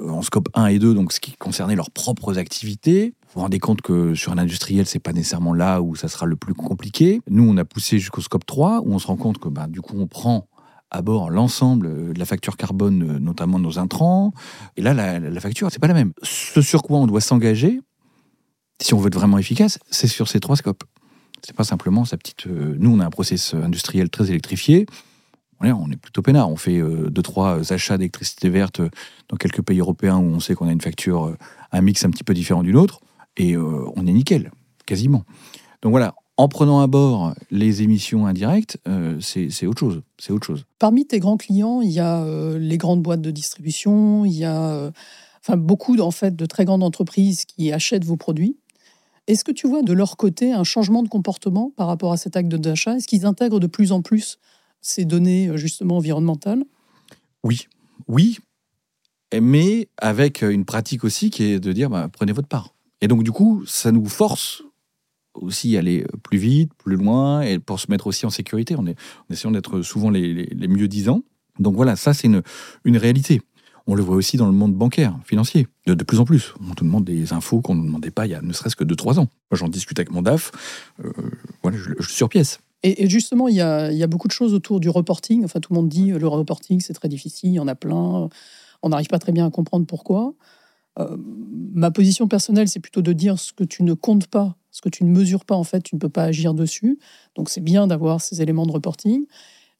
euh, 0.00 0.10
en 0.10 0.22
scope 0.22 0.48
1 0.54 0.66
et 0.66 0.80
2, 0.80 0.92
donc 0.92 1.12
ce 1.12 1.20
qui 1.20 1.36
concernait 1.36 1.76
leurs 1.76 1.92
propres 1.92 2.36
activités. 2.36 3.14
Vous 3.26 3.34
vous 3.34 3.40
rendez 3.42 3.60
compte 3.60 3.80
que 3.80 4.16
sur 4.16 4.32
un 4.32 4.38
industriel, 4.38 4.84
c'est 4.84 4.98
pas 4.98 5.12
nécessairement 5.12 5.54
là 5.54 5.80
où 5.80 5.94
ça 5.94 6.08
sera 6.08 6.26
le 6.26 6.34
plus 6.34 6.52
compliqué. 6.52 7.20
Nous, 7.30 7.48
on 7.48 7.56
a 7.58 7.64
poussé 7.64 8.00
jusqu'au 8.00 8.22
scope 8.22 8.44
3, 8.44 8.80
où 8.80 8.92
on 8.92 8.98
se 8.98 9.06
rend 9.06 9.16
compte 9.16 9.38
que 9.38 9.48
bah, 9.48 9.68
du 9.68 9.80
coup, 9.80 9.94
on 9.96 10.08
prend 10.08 10.48
à 10.92 11.02
bord 11.02 11.30
l'ensemble 11.30 12.12
de 12.12 12.18
la 12.18 12.24
facture 12.24 12.56
carbone, 12.56 13.18
notamment 13.18 13.58
nos 13.58 13.78
intrants. 13.78 14.32
Et 14.76 14.82
là, 14.82 14.94
la, 14.94 15.18
la 15.18 15.40
facture, 15.40 15.68
c'est 15.72 15.80
pas 15.80 15.88
la 15.88 15.94
même. 15.94 16.12
Ce 16.22 16.62
sur 16.62 16.82
quoi 16.82 16.98
on 16.98 17.06
doit 17.06 17.20
s'engager, 17.20 17.80
si 18.80 18.94
on 18.94 18.98
veut 18.98 19.08
être 19.08 19.14
vraiment 19.18 19.38
efficace, 19.38 19.78
c'est 19.90 20.06
sur 20.06 20.28
ces 20.28 20.38
trois 20.38 20.56
scopes. 20.56 20.84
C'est 21.44 21.56
pas 21.56 21.64
simplement 21.64 22.04
sa 22.04 22.16
petite. 22.16 22.46
euh, 22.46 22.76
nous, 22.78 22.94
on 22.94 23.00
a 23.00 23.06
un 23.06 23.10
process 23.10 23.54
industriel 23.54 24.10
très 24.10 24.28
électrifié. 24.30 24.86
On 25.64 25.90
est 25.92 25.96
plutôt 25.96 26.22
peinard. 26.22 26.50
On 26.50 26.56
fait 26.56 26.78
euh, 26.78 27.08
deux, 27.08 27.22
trois 27.22 27.72
achats 27.72 27.96
d'électricité 27.96 28.48
verte 28.48 28.80
euh, 28.80 28.90
dans 29.28 29.36
quelques 29.36 29.62
pays 29.62 29.78
européens 29.78 30.18
où 30.18 30.24
on 30.24 30.40
sait 30.40 30.54
qu'on 30.54 30.66
a 30.66 30.72
une 30.72 30.80
facture, 30.80 31.26
euh, 31.26 31.36
un 31.70 31.80
mix 31.82 32.04
un 32.04 32.10
petit 32.10 32.24
peu 32.24 32.34
différent 32.34 32.64
d'une 32.64 32.76
autre. 32.76 33.00
Et 33.36 33.54
euh, 33.54 33.84
on 33.94 34.06
est 34.08 34.12
nickel, 34.12 34.50
quasiment. 34.86 35.24
Donc 35.80 35.92
voilà, 35.92 36.14
en 36.42 36.48
prenant 36.48 36.80
à 36.80 36.88
bord 36.88 37.36
les 37.52 37.82
émissions 37.82 38.26
indirectes, 38.26 38.76
euh, 38.88 39.20
c'est 39.20 39.64
autre 39.64 39.78
chose. 39.78 40.02
C'est 40.18 40.32
autre 40.32 40.44
chose. 40.44 40.64
Parmi 40.80 41.06
tes 41.06 41.20
grands 41.20 41.36
clients, 41.36 41.80
il 41.80 41.92
y 41.92 42.00
a 42.00 42.24
euh, 42.24 42.58
les 42.58 42.78
grandes 42.78 43.00
boîtes 43.00 43.20
de 43.20 43.30
distribution, 43.30 44.24
il 44.24 44.32
y 44.32 44.44
a 44.44 44.72
euh, 44.72 44.90
enfin, 45.40 45.56
beaucoup 45.56 45.96
en 46.00 46.10
fait, 46.10 46.34
de 46.34 46.44
très 46.44 46.64
grandes 46.64 46.82
entreprises 46.82 47.44
qui 47.44 47.70
achètent 47.70 48.04
vos 48.04 48.16
produits. 48.16 48.56
Est-ce 49.28 49.44
que 49.44 49.52
tu 49.52 49.68
vois 49.68 49.82
de 49.82 49.92
leur 49.92 50.16
côté 50.16 50.52
un 50.52 50.64
changement 50.64 51.04
de 51.04 51.08
comportement 51.08 51.72
par 51.76 51.86
rapport 51.86 52.10
à 52.10 52.16
cet 52.16 52.36
acte 52.36 52.48
d'achat? 52.48 52.96
Est-ce 52.96 53.06
qu'ils 53.06 53.24
intègrent 53.24 53.60
de 53.60 53.68
plus 53.68 53.92
en 53.92 54.02
plus 54.02 54.40
ces 54.80 55.04
données 55.04 55.48
justement 55.54 55.98
environnementales? 55.98 56.64
Oui, 57.44 57.68
oui, 58.08 58.38
mais 59.40 59.86
avec 59.96 60.42
une 60.42 60.64
pratique 60.64 61.04
aussi 61.04 61.30
qui 61.30 61.44
est 61.44 61.60
de 61.60 61.72
dire 61.72 61.88
bah, 61.88 62.08
prenez 62.12 62.32
votre 62.32 62.48
part. 62.48 62.74
Et 63.00 63.06
donc, 63.06 63.22
du 63.22 63.30
coup, 63.30 63.62
ça 63.64 63.92
nous 63.92 64.06
force 64.06 64.64
aussi 65.34 65.76
aller 65.76 66.04
plus 66.22 66.38
vite, 66.38 66.72
plus 66.74 66.96
loin, 66.96 67.42
et 67.42 67.58
pour 67.58 67.80
se 67.80 67.90
mettre 67.90 68.06
aussi 68.06 68.26
en 68.26 68.30
sécurité. 68.30 68.74
Est 68.74 68.76
en 68.76 68.84
essayant 69.30 69.50
d'être 69.50 69.82
souvent 69.82 70.10
les, 70.10 70.32
les, 70.32 70.68
mieux 70.68 70.88
disants. 70.88 71.22
Donc 71.58 71.74
voilà, 71.74 71.96
ça, 71.96 72.14
c'est 72.14 72.26
une, 72.26 72.42
une 72.84 72.96
réalité. 72.96 73.40
On 73.86 73.94
le 73.94 74.02
voit 74.02 74.14
aussi 74.14 74.36
dans 74.36 74.46
le 74.46 74.52
monde 74.52 74.74
bancaire, 74.74 75.18
financier, 75.24 75.66
de, 75.86 75.94
plus 75.94 76.20
en 76.20 76.24
plus. 76.24 76.54
On 76.60 76.66
nous 76.68 76.74
demande 76.74 77.04
des 77.04 77.32
infos 77.32 77.60
qu'on 77.60 77.74
ne 77.74 77.84
demandait 77.84 78.12
pas 78.12 78.26
il 78.26 78.30
y 78.30 78.34
a 78.34 78.40
ne 78.40 78.52
serait-ce 78.52 78.76
que 78.76 78.84
2-3 78.84 79.18
ans. 79.18 79.28
J'en 79.50 79.68
discute 79.68 79.98
avec 79.98 80.12
mon 80.12 80.22
DAF, 80.22 80.52
euh, 81.04 81.12
voilà, 81.62 81.76
je, 81.76 81.90
je 81.98 82.06
suis 82.06 82.14
sur 82.14 82.28
pièce. 82.28 82.60
Et, 82.84 83.04
et 83.04 83.08
justement, 83.08 83.48
il 83.48 83.56
y, 83.56 83.60
a, 83.60 83.90
il 83.90 83.98
y 83.98 84.02
a 84.02 84.06
beaucoup 84.06 84.28
de 84.28 84.32
choses 84.32 84.54
autour 84.54 84.80
du 84.80 84.88
reporting. 84.88 85.44
Enfin, 85.44 85.60
tout 85.60 85.72
le 85.72 85.80
monde 85.80 85.88
dit 85.88 86.12
euh, 86.12 86.18
le 86.18 86.28
reporting, 86.28 86.80
c'est 86.80 86.94
très 86.94 87.08
difficile, 87.08 87.50
il 87.50 87.54
y 87.54 87.60
en 87.60 87.68
a 87.68 87.74
plein. 87.74 88.28
On 88.82 88.88
n'arrive 88.88 89.08
pas 89.08 89.18
très 89.18 89.32
bien 89.32 89.46
à 89.46 89.50
comprendre 89.50 89.86
pourquoi. 89.86 90.34
Euh, 90.98 91.16
ma 91.74 91.90
position 91.90 92.28
personnelle, 92.28 92.68
c'est 92.68 92.80
plutôt 92.80 93.02
de 93.02 93.12
dire 93.12 93.38
ce 93.38 93.52
que 93.52 93.64
tu 93.64 93.82
ne 93.82 93.94
comptes 93.94 94.26
pas, 94.26 94.56
ce 94.70 94.80
que 94.80 94.88
tu 94.88 95.04
ne 95.04 95.10
mesures 95.10 95.44
pas, 95.44 95.54
en 95.54 95.64
fait, 95.64 95.82
tu 95.82 95.94
ne 95.94 96.00
peux 96.00 96.08
pas 96.08 96.24
agir 96.24 96.54
dessus. 96.54 96.98
Donc, 97.34 97.48
c'est 97.48 97.60
bien 97.62 97.86
d'avoir 97.86 98.20
ces 98.20 98.42
éléments 98.42 98.66
de 98.66 98.72
reporting. 98.72 99.24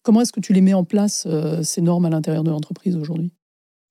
Comment 0.02 0.22
est-ce 0.22 0.32
que 0.32 0.40
tu 0.40 0.52
les 0.52 0.60
mets 0.60 0.74
en 0.74 0.84
place, 0.84 1.24
euh, 1.26 1.62
ces 1.62 1.80
normes 1.80 2.06
à 2.06 2.10
l'intérieur 2.10 2.44
de 2.44 2.50
l'entreprise 2.50 2.96
aujourd'hui? 2.96 3.32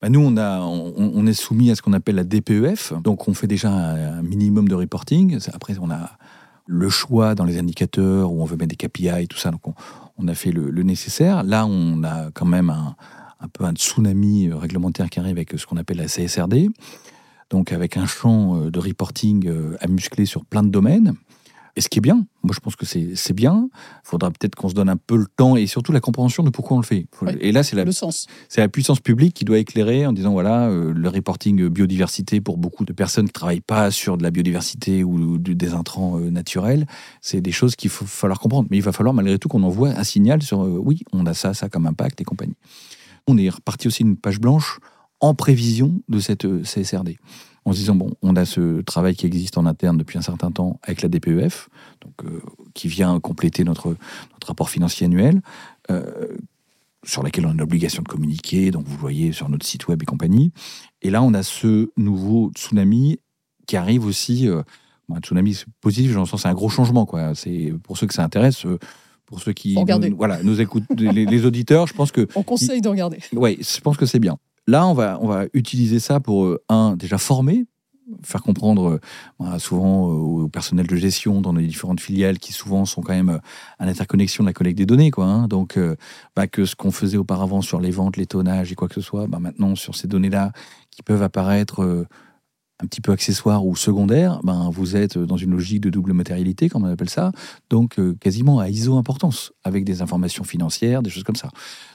Bah, 0.01 0.09
nous, 0.09 0.19
on, 0.19 1.27
est 1.27 1.33
soumis 1.33 1.69
à 1.69 1.75
ce 1.75 1.83
qu'on 1.83 1.93
appelle 1.93 2.15
la 2.15 2.23
DPEF, 2.23 2.93
donc 3.03 3.27
on 3.27 3.35
fait 3.35 3.45
déjà 3.45 3.69
un, 3.69 4.23
minimum 4.23 4.67
de 4.67 4.73
reporting. 4.73 5.37
Après, 5.53 5.75
on 5.79 5.91
a 5.91 6.17
le 6.65 6.89
choix 6.89 7.35
dans 7.35 7.45
les 7.45 7.59
indicateurs 7.59 8.31
où 8.31 8.41
on 8.41 8.45
veut 8.45 8.57
mettre 8.57 8.75
des 8.75 8.87
KPI 8.87 9.09
et 9.23 9.27
tout 9.27 9.37
ça, 9.37 9.51
donc 9.51 9.61
on, 10.17 10.27
a 10.27 10.33
fait 10.33 10.51
le, 10.51 10.71
nécessaire. 10.81 11.43
Là, 11.43 11.67
on 11.67 12.03
a 12.03 12.31
quand 12.31 12.47
même 12.47 12.71
un, 12.71 12.95
un 13.41 13.47
peu 13.47 13.65
un 13.65 13.73
tsunami 13.73 14.51
réglementaire 14.51 15.09
qui 15.09 15.19
arrive 15.19 15.37
avec 15.37 15.53
ce 15.57 15.65
qu'on 15.65 15.77
appelle 15.77 15.97
la 15.97 16.07
CSRD, 16.07 16.69
donc 17.49 17.71
avec 17.71 17.97
un 17.97 18.05
champ 18.05 18.69
de 18.69 18.79
reporting 18.79 19.51
à 19.79 19.87
muscler 19.87 20.25
sur 20.25 20.45
plein 20.45 20.63
de 20.63 20.69
domaines. 20.69 21.15
Et 21.75 21.81
ce 21.81 21.87
qui 21.87 21.99
est 21.99 22.01
bien, 22.01 22.25
moi 22.43 22.53
je 22.53 22.59
pense 22.59 22.75
que 22.75 22.85
c'est 22.85 23.33
bien. 23.33 23.69
Il 23.73 24.09
faudra 24.09 24.29
peut-être 24.29 24.55
qu'on 24.55 24.67
se 24.67 24.73
donne 24.73 24.89
un 24.89 24.97
peu 24.97 25.15
le 25.15 25.25
temps 25.25 25.55
et 25.55 25.67
surtout 25.67 25.91
la 25.91 26.01
compréhension 26.01 26.43
de 26.43 26.49
pourquoi 26.49 26.77
on 26.77 26.79
le 26.81 26.85
fait. 26.85 27.07
Et 27.39 27.51
là, 27.51 27.63
c'est 27.63 27.75
la, 27.75 27.85
puissance 28.67 28.99
publique 28.99 29.33
qui 29.33 29.45
doit 29.45 29.57
éclairer 29.57 30.05
en 30.05 30.11
disant 30.11 30.31
voilà, 30.31 30.67
euh, 30.67 30.93
le 30.93 31.09
reporting 31.09 31.69
biodiversité 31.69 32.41
pour 32.41 32.57
beaucoup 32.57 32.83
de 32.83 32.93
personnes 32.93 33.25
qui 33.25 33.29
ne 33.29 33.33
travaillent 33.33 33.61
pas 33.61 33.89
sur 33.89 34.17
de 34.17 34.23
la 34.23 34.31
biodiversité 34.31 35.03
ou 35.03 35.37
des 35.37 35.73
intrants 35.73 36.19
euh, 36.19 36.29
naturels, 36.29 36.85
c'est 37.21 37.41
des 37.41 37.51
choses 37.51 37.75
qu'il 37.75 37.89
faut 37.89 38.05
falloir 38.05 38.39
comprendre. 38.39 38.67
Mais 38.69 38.77
il 38.77 38.83
va 38.83 38.91
falloir 38.91 39.13
malgré 39.13 39.39
tout 39.39 39.47
qu'on 39.47 39.63
envoie 39.63 39.89
un 39.89 40.03
signal 40.03 40.41
sur 40.41 40.63
euh, 40.63 40.81
oui, 40.83 41.03
on 41.13 41.25
a 41.25 41.33
ça, 41.33 41.53
ça 41.53 41.69
comme 41.69 41.85
impact 41.85 42.19
et 42.19 42.25
compagnie. 42.25 42.55
On 43.27 43.37
est 43.37 43.49
reparti 43.49 43.87
aussi 43.87 44.03
une 44.03 44.17
page 44.17 44.39
blanche 44.39 44.79
en 45.21 45.35
prévision 45.35 46.01
de 46.09 46.19
cette 46.19 46.45
euh, 46.45 46.63
CSRD 46.63 47.17
en 47.63 47.73
se 47.73 47.77
disant 47.77 47.95
bon, 47.95 48.15
on 48.23 48.35
a 48.35 48.43
ce 48.45 48.81
travail 48.81 49.15
qui 49.15 49.27
existe 49.27 49.57
en 49.57 49.67
interne 49.67 49.97
depuis 49.97 50.17
un 50.17 50.23
certain 50.23 50.51
temps 50.51 50.79
avec 50.81 51.03
la 51.03 51.09
DPEF, 51.09 51.69
donc 52.01 52.13
euh, 52.25 52.41
qui 52.73 52.87
vient 52.87 53.19
compléter 53.19 53.63
notre 53.63 53.95
notre 54.31 54.47
rapport 54.47 54.71
financier 54.71 55.05
annuel, 55.05 55.41
euh, 55.91 56.37
sur 57.03 57.21
laquelle 57.21 57.45
on 57.45 57.51
a 57.51 57.53
l'obligation 57.53 58.01
de 58.01 58.07
communiquer. 58.07 58.71
Donc 58.71 58.87
vous 58.87 58.97
voyez 58.97 59.31
sur 59.31 59.47
notre 59.47 59.65
site 59.65 59.87
web 59.87 60.01
et 60.01 60.05
compagnie. 60.05 60.51
Et 61.03 61.11
là, 61.11 61.21
on 61.21 61.35
a 61.35 61.43
ce 61.43 61.91
nouveau 61.97 62.51
tsunami 62.55 63.19
qui 63.67 63.77
arrive 63.77 64.05
aussi. 64.05 64.47
Un 65.13 65.19
tsunami 65.19 65.63
positif, 65.81 66.15
le 66.15 66.25
sens 66.25 66.41
c'est 66.41 66.47
un 66.47 66.53
gros 66.53 66.69
changement 66.69 67.05
quoi. 67.05 67.33
Pour 67.83 67.97
ceux 67.97 68.07
que 68.07 68.13
ça 68.13 68.23
intéresse. 68.23 68.65
Pour 69.31 69.41
ceux 69.41 69.53
qui 69.53 69.75
nous, 69.75 70.15
voilà, 70.15 70.43
nous 70.43 70.61
écoutent, 70.61 70.83
les, 70.95 71.25
les, 71.25 71.45
auditeurs, 71.45 71.87
je 71.87 71.93
pense 71.93 72.11
que. 72.11 72.27
On 72.35 72.43
conseille 72.43 72.81
de 72.81 72.89
regarder. 72.89 73.17
Oui, 73.33 73.57
je 73.59 73.79
pense 73.79 73.97
que 73.97 74.05
c'est 74.05 74.19
bien. 74.19 74.37
Là, 74.67 74.85
on 74.85 74.93
va, 74.93 75.17
on 75.21 75.27
va 75.27 75.45
utiliser 75.53 75.99
ça 75.99 76.19
pour, 76.19 76.45
euh, 76.45 76.61
un, 76.69 76.95
déjà 76.95 77.17
former, 77.17 77.65
faire 78.23 78.41
comprendre 78.41 78.99
euh, 79.41 79.59
souvent 79.59 80.09
euh, 80.09 80.13
au 80.43 80.47
personnel 80.49 80.87
de 80.87 80.95
gestion 80.95 81.41
dans 81.41 81.53
les 81.53 81.65
différentes 81.65 81.99
filiales 81.99 82.39
qui 82.39 82.53
souvent 82.53 82.85
sont 82.85 83.01
quand 83.01 83.13
même 83.13 83.29
euh, 83.29 83.39
à 83.79 83.85
l'interconnexion 83.85 84.43
de 84.43 84.49
la 84.49 84.53
collecte 84.53 84.77
des 84.77 84.85
données. 84.85 85.11
Quoi, 85.11 85.25
hein. 85.25 85.47
Donc, 85.47 85.79
bah, 86.35 86.47
que 86.47 86.65
ce 86.65 86.75
qu'on 86.75 86.91
faisait 86.91 87.17
auparavant 87.17 87.61
sur 87.61 87.79
les 87.79 87.91
ventes, 87.91 88.17
les 88.17 88.25
tonnages 88.25 88.71
et 88.71 88.75
quoi 88.75 88.87
que 88.87 88.95
ce 88.95 89.01
soit, 89.01 89.27
bah, 89.27 89.39
maintenant 89.39 89.75
sur 89.75 89.95
ces 89.95 90.07
données-là 90.07 90.51
qui 90.89 91.03
peuvent 91.03 91.23
apparaître 91.23 92.05
un 92.81 92.87
petit 92.87 93.01
peu 93.01 93.11
accessoires 93.11 93.65
ou 93.65 93.75
secondaires, 93.75 94.39
ben, 94.43 94.69
vous 94.71 94.95
êtes 94.95 95.17
dans 95.17 95.37
une 95.37 95.51
logique 95.51 95.81
de 95.81 95.89
double 95.89 96.13
matérialité, 96.13 96.69
comme 96.69 96.83
on 96.83 96.91
appelle 96.91 97.09
ça, 97.09 97.31
donc 97.69 97.99
euh, 97.99 98.15
quasiment 98.19 98.59
à 98.59 98.69
iso-importance, 98.69 99.53
avec 99.63 99.83
des 99.83 100.01
informations 100.01 100.43
financières, 100.43 101.01
des 101.01 101.09
choses 101.09 101.23
comme 101.23 101.35
ça. 101.35 101.49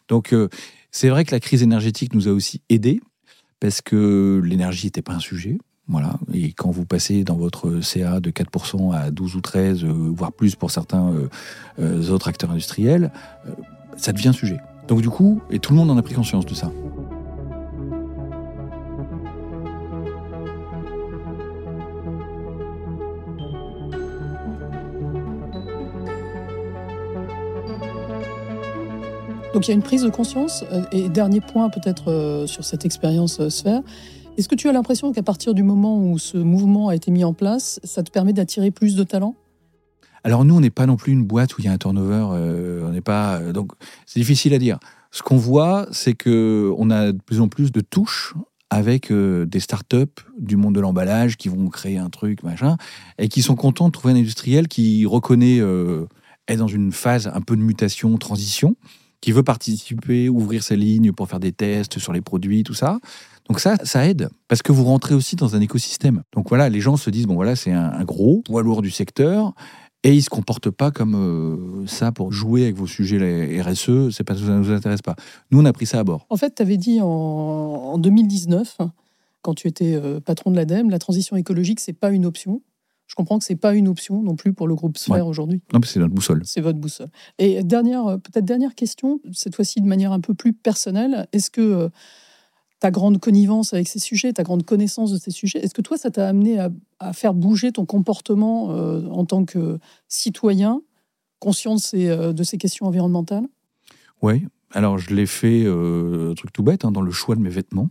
Donc, 0.09 0.33
euh, 0.33 0.49
c'est 0.91 1.09
vrai 1.09 1.25
que 1.25 1.33
la 1.33 1.41
crise 1.41 1.63
énergétique 1.63 2.15
nous 2.15 2.29
a 2.29 2.33
aussi 2.33 2.63
aidés, 2.69 3.01
parce 3.61 3.83
que 3.83 4.41
l'énergie 4.45 4.87
n'était 4.87 5.03
pas 5.03 5.15
un 5.15 5.21
sujet. 5.21 5.59
Voilà. 5.89 6.19
Et 6.33 6.53
quand 6.53 6.71
vous 6.71 6.85
passez 6.85 7.23
dans 7.23 7.37
votre 7.37 7.81
CA 7.81 8.19
de 8.21 8.31
4% 8.31 8.93
à 8.93 9.11
12 9.11 9.37
ou 9.37 9.41
13, 9.41 9.85
euh, 9.85 9.89
voire 9.89 10.33
plus 10.33 10.57
pour 10.57 10.71
certains 10.71 11.13
euh, 11.79 12.09
autres 12.11 12.29
acteurs 12.29 12.51
industriels, 12.51 13.13
ça 13.97 14.13
devient 14.13 14.29
un 14.29 14.33
sujet. 14.33 14.59
Donc 14.89 15.01
du 15.01 15.11
coup, 15.11 15.41
et 15.51 15.59
tout 15.59 15.73
le 15.73 15.79
monde 15.79 15.91
en 15.91 15.97
a 15.97 16.03
pris 16.03 16.15
conscience 16.15 16.47
de 16.47 16.55
ça. 16.55 16.73
Donc 29.57 29.69
il 29.69 29.71
y 29.71 29.73
a 29.73 29.75
une 29.75 29.83
prise 29.83 30.03
de 30.03 30.11
conscience. 30.11 30.67
Et 30.93 31.09
dernier 31.09 31.41
point 31.41 31.71
peut-être 31.71 32.45
sur 32.47 32.63
cette 32.63 32.85
expérience 32.85 33.49
Sphère, 33.49 33.81
est-ce 34.37 34.51
que 34.51 34.55
tu 34.55 34.69
as 34.69 34.73
l'impression 34.73 35.15
qu'à 35.15 35.23
partir 35.23 35.55
du 35.55 35.63
moment 35.63 35.99
où 35.99 36.19
ce 36.19 36.37
mouvement 36.37 36.89
a 36.89 36.95
été 36.95 37.11
mis 37.11 37.25
en 37.25 37.33
place, 37.33 37.81
ça 37.83 38.03
te 38.03 38.11
permet 38.11 38.35
d'attirer 38.35 38.71
plus 38.71 38.97
de 38.97 39.03
talents? 39.03 39.35
Alors 40.25 40.45
nous, 40.45 40.55
on 40.55 40.61
n'est 40.61 40.69
pas 40.69 40.85
non 40.85 40.97
plus 40.97 41.15
une 41.15 41.25
boîte 41.25 41.57
où 41.57 41.63
il 41.63 41.65
y 41.65 41.69
a 41.69 41.73
un 41.73 41.79
turnover. 41.79 42.27
Euh, 42.33 42.87
on 42.87 42.91
n'est 42.91 43.01
pas 43.01 43.41
donc 43.55 43.73
c'est 44.05 44.21
difficile 44.21 44.53
à 44.53 44.59
dire. 44.59 44.79
Ce 45.11 45.23
qu'on 45.23 45.39
voit, 45.39 45.87
c'est 45.91 46.13
que 46.13 46.71
on 46.77 46.91
a 46.91 47.13
de 47.13 47.19
plus 47.23 47.41
en 47.41 47.49
plus 47.49 47.73
de 47.73 47.81
touches 47.81 48.35
avec 48.69 49.11
euh, 49.11 49.47
des 49.47 49.61
startups 49.61 50.21
du 50.39 50.57
monde 50.59 50.75
de 50.75 50.81
l'emballage 50.81 51.39
qui 51.39 51.49
vont 51.49 51.71
créer 51.71 51.97
un 51.97 52.11
truc 52.11 52.43
machin 52.43 52.77
et 53.17 53.29
qui 53.29 53.41
sont 53.41 53.57
contents 53.57 53.87
de 53.87 53.93
trouver 53.93 54.13
un 54.13 54.19
industriel 54.19 54.69
qui 54.69 55.07
reconnaît 55.07 55.61
euh, 55.61 56.05
est 56.47 56.57
dans 56.57 56.69
une 56.69 56.93
phase 56.93 57.31
un 57.33 57.41
peu 57.41 57.57
de 57.57 57.63
mutation, 57.63 58.19
transition, 58.19 58.77
qui 59.21 59.33
veut 59.33 59.43
participer, 59.43 60.29
ouvrir 60.29 60.63
sa 60.63 60.77
ligne 60.77 61.13
pour 61.13 61.29
faire 61.29 61.41
des 61.41 61.53
tests 61.53 61.99
sur 61.99 62.13
les 62.13 62.21
produits, 62.21 62.63
tout 62.63 62.75
ça. 62.75 62.99
Donc 63.49 63.61
ça, 63.61 63.77
ça 63.85 64.07
aide, 64.07 64.29
parce 64.49 64.63
que 64.63 64.73
vous 64.73 64.85
rentrez 64.85 65.15
aussi 65.15 65.37
dans 65.37 65.55
un 65.55 65.61
écosystème. 65.61 66.23
Donc 66.35 66.49
voilà, 66.49 66.69
les 66.69 66.81
gens 66.81 66.97
se 66.97 67.11
disent, 67.11 67.27
bon 67.27 67.35
voilà, 67.35 67.55
c'est 67.55 67.73
un, 67.73 68.05
gros 68.05 68.43
poids 68.43 68.63
lourd 68.63 68.83
du 68.83 68.91
secteur, 68.91 69.55
et 70.03 70.13
ils 70.13 70.17
ne 70.17 70.23
se 70.23 70.31
comportent 70.31 70.71
pas 70.71 70.91
comme 70.91 71.15
euh, 71.15 71.87
ça 71.87 72.13
pour 72.13 72.33
jouer 72.33 72.65
avec 72.65 72.77
vos 72.77 72.87
sujets 72.87 73.19
les 73.19 73.61
RSE, 73.61 74.11
c'est 74.11 74.25
pas, 74.25 74.37
ça 74.37 74.43
ne 74.43 74.59
nous 74.59 74.71
intéresse 74.71 75.03
pas. 75.03 75.17
Nous, 75.51 75.61
on 75.61 75.65
a 75.65 75.73
pris 75.73 75.87
ça 75.87 76.01
à 76.01 76.05
bord. 76.05 76.27
En 76.29 76.37
fait, 76.37 76.55
tu 76.57 76.63
avais 76.63 76.77
dit 76.77 77.01
en, 77.01 77.07
en, 77.07 77.99
2019, 77.99 78.79
quand 79.43 79.55
tu 79.55 79.69
étais 79.69 79.95
euh, 79.95 80.21
patron 80.21 80.51
de 80.51 80.57
l'ADEME, 80.57 80.91
la 80.91 80.99
transition 80.99 81.37
écologique, 81.37 81.81
c'est 81.81 81.93
pas 81.93 82.11
une 82.11 82.27
option. 82.27 82.63
Je 83.07 83.15
comprends 83.15 83.39
que 83.39 83.45
c'est 83.45 83.57
pas 83.57 83.75
une 83.75 83.89
option 83.89 84.23
non 84.23 84.35
plus 84.35 84.53
pour 84.53 84.67
le 84.67 84.75
groupe 84.75 84.99
Sphère 84.99 85.27
aujourd'hui. 85.27 85.63
Non, 85.73 85.79
mais 85.81 85.87
c'est 85.87 86.01
notre 86.01 86.15
boussole. 86.15 86.43
C'est 86.45 86.61
votre 86.61 86.79
boussole. 86.79 87.09
Et 87.39 87.63
dernière, 87.63 88.07
euh, 88.07 88.17
peut-être 88.19 88.45
dernière 88.45 88.75
question, 88.75 89.21
cette 89.33 89.55
fois-ci 89.55 89.81
de 89.81 89.87
manière 89.87 90.13
un 90.13 90.21
peu 90.21 90.35
plus 90.35 90.53
personnelle. 90.53 91.29
Est-ce 91.33 91.51
que 91.51 91.61
euh, 91.61 91.89
ta 92.81 92.91
grande 92.91 93.19
connivence 93.19 93.73
avec 93.73 93.87
ces 93.87 94.01
sujets, 94.01 94.33
ta 94.33 94.43
grande 94.43 94.65
connaissance 94.65 95.13
de 95.13 95.19
ces 95.19 95.31
sujets, 95.31 95.61
est-ce 95.61 95.73
que 95.73 95.83
toi, 95.83 95.97
ça 95.97 96.11
t'a 96.11 96.29
amené 96.29 96.59
à, 96.99 97.13
faire 97.13 97.35
bouger 97.35 97.73
ton 97.73 97.87
comportement 97.87 98.73
euh, 98.73 99.07
en 99.07 99.25
tant 99.25 99.45
que 99.45 99.79
citoyen, 100.09 100.83
conscient 101.39 101.77
de 101.77 101.81
ces, 101.81 102.09
de 102.09 102.43
ces 102.43 102.59
questions 102.59 102.87
environnementales? 102.87 103.47
Oui. 104.21 104.47
Alors, 104.73 104.99
je 104.99 105.15
l'ai 105.15 105.27
fait, 105.27 105.65
un 105.67 106.35
truc 106.35 106.53
tout 106.53 106.63
bête, 106.63 106.85
hein, 106.85 106.91
dans 106.91 107.01
le 107.01 107.13
choix 107.13 107.37
de 107.37 107.41
mes 107.41 107.51
vêtements. 107.51 107.89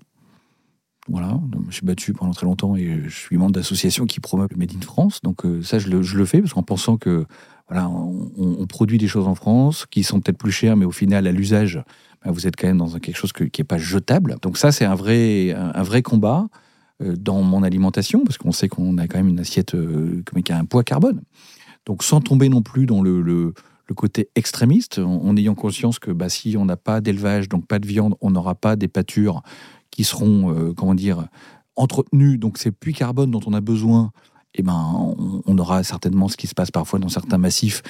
Voilà, 1.07 1.39
je 1.53 1.59
me 1.59 1.71
suis 1.71 1.85
battu 1.85 2.13
pendant 2.13 2.31
très 2.31 2.47
longtemps 2.47 2.75
et 2.75 3.01
je 3.05 3.15
suis 3.15 3.37
membre 3.37 3.51
d'associations 3.51 4.05
qui 4.05 4.19
promeuvent 4.19 4.49
le 4.49 4.57
Made 4.57 4.71
in 4.75 4.81
France. 4.81 5.21
Donc 5.21 5.45
euh, 5.45 5.61
ça, 5.61 5.77
je 5.77 5.89
le, 5.89 6.25
fais 6.25 6.41
parce 6.41 6.53
qu'en 6.53 6.63
pensant 6.63 6.97
que 6.97 7.25
voilà, 7.69 7.87
on, 7.89 8.65
produit 8.65 8.97
des 8.97 9.07
choses 9.07 9.27
en 9.27 9.35
France 9.35 9.85
qui 9.89 10.03
sont 10.03 10.19
peut-être 10.19 10.37
plus 10.37 10.51
chères, 10.51 10.75
mais 10.75 10.85
au 10.85 10.91
final, 10.91 11.27
à 11.27 11.31
l'usage, 11.31 11.83
bah, 12.23 12.31
vous 12.31 12.47
êtes 12.47 12.55
quand 12.55 12.67
même 12.67 12.79
dans 12.79 12.89
quelque 12.99 13.17
chose 13.17 13.33
qui 13.33 13.43
n'est 13.43 13.63
pas 13.65 13.77
jetable. 13.77 14.37
Donc 14.41 14.57
ça, 14.57 14.71
c'est 14.71 14.85
un 14.85 14.95
vrai, 14.95 15.53
un, 15.53 15.83
vrai 15.83 16.01
combat 16.01 16.47
euh, 17.03 17.15
dans 17.15 17.43
mon 17.43 17.61
alimentation 17.61 18.23
parce 18.23 18.39
qu'on 18.39 18.51
sait 18.51 18.67
qu'on 18.67 18.97
a 18.97 19.07
quand 19.07 19.17
même 19.17 19.29
une 19.29 19.39
assiette 19.39 19.75
euh, 19.75 20.23
qui 20.43 20.51
a 20.51 20.57
un 20.57 20.65
poids 20.65 20.83
carbone. 20.83 21.21
Donc 21.85 22.03
sans 22.03 22.19
tomber 22.19 22.49
non 22.49 22.63
plus 22.63 22.87
dans 22.87 23.03
le, 23.03 23.21
le, 23.21 23.53
côté 23.95 24.29
extrémiste, 24.33 24.97
en, 24.97 25.37
ayant 25.37 25.53
conscience 25.53 25.99
que 25.99 26.09
bah, 26.09 26.29
si 26.29 26.57
on 26.57 26.65
n'a 26.65 26.77
pas 26.77 26.99
d'élevage, 26.99 27.47
donc 27.47 27.67
pas 27.67 27.77
de 27.77 27.85
viande, 27.85 28.15
on 28.21 28.31
n'aura 28.31 28.55
pas 28.55 28.75
des 28.75 28.87
pâtures 28.87 29.43
qui 29.95 30.03
seront, 30.03 30.51
euh, 30.51 30.73
comment 30.73 30.93
dire, 30.93 31.27
entretenus. 31.75 32.37
Donc 32.37 32.57
ces 32.57 32.71
puits 32.71 32.93
carbone 32.93 33.31
dont 33.31 33.39
on 33.45 33.53
a 33.53 33.61
besoin, 33.61 34.11
eh 34.53 34.61
ben, 34.61 35.15
on, 35.45 35.57
aura 35.57 35.83
certainement 35.83 36.27
ce 36.27 36.37
qui 36.37 36.47
se 36.47 36.53
passe 36.53 36.71
parfois 36.71 36.99
dans 36.99 37.09
certains 37.09 37.37
massifs, 37.37 37.81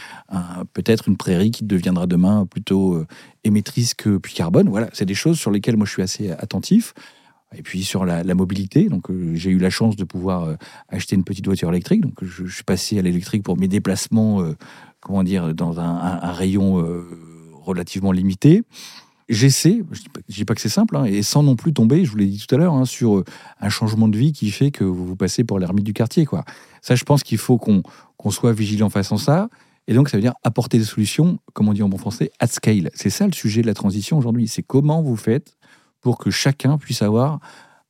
peut-être 0.73 1.07
une 1.07 1.17
prairie 1.17 1.51
qui 1.51 1.63
deviendra 1.63 2.07
demain 2.07 2.47
plutôt 2.47 2.95
euh, 2.95 3.07
émettrice 3.43 3.93
que 3.93 4.17
puits 4.17 4.33
carbone. 4.33 4.69
Voilà, 4.69 4.89
c'est 4.93 5.05
des 5.05 5.13
choses 5.13 5.37
sur 5.37 5.51
lesquelles 5.51 5.77
moi 5.77 5.85
je 5.85 5.91
suis 5.91 6.01
assez 6.01 6.31
attentif. 6.31 6.93
Et 7.55 7.61
puis 7.61 7.83
sur 7.83 8.05
la, 8.05 8.23
mobilité, 8.33 8.89
donc 8.89 9.09
euh, 9.09 9.35
j'ai 9.35 9.51
eu 9.51 9.59
la 9.59 9.69
chance 9.69 9.95
de 9.95 10.03
pouvoir 10.03 10.57
acheter 10.89 11.15
une 11.15 11.23
petite 11.23 11.45
voiture 11.45 11.69
électrique. 11.69 12.01
Donc 12.01 12.23
je, 12.23 12.47
suis 12.47 12.63
passé 12.63 12.97
à 12.97 13.01
l'électrique 13.01 13.43
pour 13.43 13.57
mes 13.57 13.67
déplacements, 13.67 14.43
comment 14.99 15.23
dire, 15.23 15.53
dans 15.53 15.79
un, 15.79 16.19
un 16.21 16.31
rayon 16.31 16.83
relativement 17.53 18.11
limité. 18.11 18.63
J'essaie, 19.27 19.81
je 19.91 20.01
ne 20.01 20.33
dis 20.33 20.45
pas 20.45 20.53
que 20.53 20.61
c'est 20.61 20.69
simple, 20.69 20.95
hein, 20.95 21.05
et 21.05 21.23
sans 21.23 21.41
non 21.41 21.55
plus 21.55 21.73
tomber, 21.73 22.05
je 22.05 22.11
vous 22.11 22.17
l'ai 22.17 22.27
dit 22.27 22.45
tout 22.45 22.53
à 22.53 22.59
l'heure, 22.59 22.73
hein, 22.73 22.85
sur 22.85 23.17
euh, 23.17 23.25
un 23.59 23.69
changement 23.69 24.07
de 24.07 24.15
vie 24.15 24.33
qui 24.33 24.51
fait 24.51 24.69
que 24.69 24.83
vous 24.83 25.05
vous 25.05 25.15
passez 25.15 25.43
pour 25.43 25.57
l'ermite 25.57 25.83
du 25.83 25.93
quartier. 25.93 26.27
Ça, 26.81 26.95
je 26.95 27.03
pense 27.03 27.23
qu'il 27.23 27.39
faut 27.39 27.57
qu'on 27.57 28.31
soit 28.31 28.53
vigilant 28.53 28.89
face 28.89 29.11
à 29.11 29.17
ça. 29.17 29.49
Et 29.87 29.93
donc, 29.93 30.09
ça 30.09 30.17
veut 30.17 30.21
dire 30.21 30.33
apporter 30.43 30.77
des 30.77 30.83
solutions, 30.83 31.39
comme 31.53 31.69
on 31.69 31.73
dit 31.73 31.81
en 31.81 31.89
bon 31.89 31.97
français, 31.97 32.31
at 32.39 32.47
scale. 32.47 32.91
C'est 32.93 33.09
ça 33.09 33.25
le 33.25 33.33
sujet 33.33 33.61
de 33.61 33.67
la 33.67 33.73
transition 33.73 34.17
aujourd'hui. 34.17 34.47
C'est 34.47 34.63
comment 34.63 35.01
vous 35.01 35.15
faites 35.15 35.57
pour 36.01 36.19
que 36.19 36.29
chacun 36.29 36.77
puisse 36.77 37.01
avoir 37.01 37.39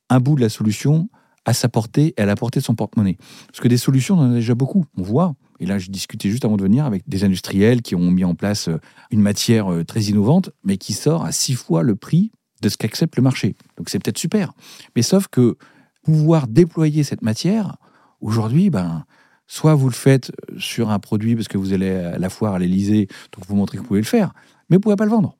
un 0.08 0.20
bout 0.20 0.36
de 0.36 0.40
la 0.40 0.48
solution 0.48 1.08
à 1.44 1.52
sa 1.52 1.68
portée 1.68 2.14
et 2.16 2.22
à 2.22 2.26
la 2.26 2.34
portée 2.34 2.60
de 2.60 2.64
son 2.64 2.74
porte-monnaie. 2.74 3.18
Parce 3.48 3.60
que 3.60 3.68
des 3.68 3.76
solutions, 3.76 4.16
on 4.16 4.22
en 4.22 4.30
a 4.30 4.34
déjà 4.34 4.54
beaucoup. 4.54 4.84
On 4.96 5.02
voit. 5.02 5.34
Et 5.60 5.66
là, 5.66 5.78
j'ai 5.78 5.90
discuté 5.90 6.30
juste 6.30 6.44
avant 6.44 6.56
de 6.56 6.62
venir 6.62 6.84
avec 6.84 7.08
des 7.08 7.24
industriels 7.24 7.82
qui 7.82 7.94
ont 7.94 8.10
mis 8.10 8.24
en 8.24 8.34
place 8.34 8.68
euh, 8.68 8.78
une 9.10 9.20
matière 9.20 9.72
euh, 9.72 9.84
très 9.84 10.02
innovante, 10.02 10.50
mais 10.64 10.76
qui 10.76 10.92
sort 10.92 11.24
à 11.24 11.32
six 11.32 11.54
fois 11.54 11.82
le 11.82 11.96
prix 11.96 12.30
de 12.62 12.68
ce 12.68 12.76
qu'accepte 12.76 13.16
le 13.16 13.22
marché. 13.22 13.54
Donc 13.76 13.88
c'est 13.88 13.98
peut-être 13.98 14.18
super. 14.18 14.52
Mais 14.94 15.02
sauf 15.02 15.28
que 15.28 15.56
pouvoir 16.02 16.46
déployer 16.46 17.04
cette 17.04 17.22
matière, 17.22 17.76
aujourd'hui, 18.20 18.70
ben, 18.70 19.04
soit 19.46 19.74
vous 19.74 19.88
le 19.88 19.94
faites 19.94 20.32
euh, 20.50 20.58
sur 20.58 20.90
un 20.90 20.98
produit 20.98 21.34
parce 21.34 21.48
que 21.48 21.58
vous 21.58 21.72
allez 21.72 21.90
à 21.90 22.18
la 22.18 22.28
foire 22.28 22.54
à 22.54 22.58
l'Elysée, 22.58 23.08
donc 23.32 23.46
vous 23.46 23.56
montrez 23.56 23.76
que 23.76 23.82
vous 23.82 23.88
pouvez 23.88 24.00
le 24.00 24.06
faire, 24.06 24.32
mais 24.68 24.76
vous 24.76 24.80
ne 24.80 24.82
pourrez 24.82 24.96
pas 24.96 25.04
le 25.04 25.10
vendre. 25.10 25.36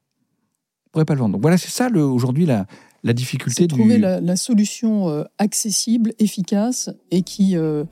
Vous 0.85 0.91
pourrez 0.93 1.05
pas 1.05 1.15
le 1.15 1.21
vendre. 1.21 1.33
Donc 1.33 1.43
voilà, 1.43 1.59
c'est 1.59 1.71
ça 1.71 1.89
aujourd'hui 1.91 2.47
la, 2.47 2.67
la 3.07 3.13
difficulté. 3.13 3.63
C'est 3.63 3.69
trouver 3.69 3.99
la, 3.99 4.37
solution 4.37 5.09
euh, 5.09 5.25
accessible, 5.39 6.13
efficace 6.19 6.91
et 7.11 7.23
qui, 7.23 7.57
euh, 7.57 7.85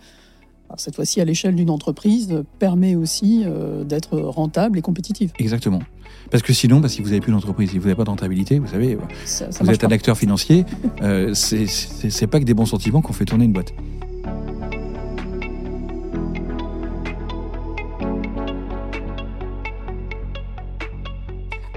cette 0.76 0.96
fois-ci 0.96 1.20
à 1.20 1.24
l'échelle 1.24 1.54
d'une 1.54 1.70
entreprise, 1.70 2.42
permet 2.58 2.96
aussi 2.96 3.42
euh, 3.44 3.84
d'être 3.84 4.18
rentable 4.18 4.78
et 4.78 4.82
compétitive. 4.82 5.32
Exactement. 5.38 5.80
Parce 6.30 6.42
que 6.42 6.52
sinon, 6.52 6.80
bah, 6.80 6.88
si 6.88 7.00
vous 7.02 7.08
n'avez 7.08 7.20
plus 7.20 7.32
d'entreprise, 7.32 7.70
si 7.70 7.78
vous 7.78 7.84
n'avez 7.84 7.96
pas 7.96 8.04
de 8.04 8.10
rentabilité, 8.10 8.58
vous 8.58 8.66
savez, 8.66 8.96
vous 8.96 9.70
êtes 9.70 9.84
un 9.84 9.90
acteur 9.90 10.16
financier, 10.16 10.64
c'est 11.34 12.26
pas 12.26 12.40
que 12.40 12.44
des 12.44 12.54
bons 12.54 12.66
sentiments 12.66 13.02
qu'on 13.02 13.12
fait 13.12 13.24
tourner 13.24 13.44
une 13.44 13.52
boîte. 13.52 13.72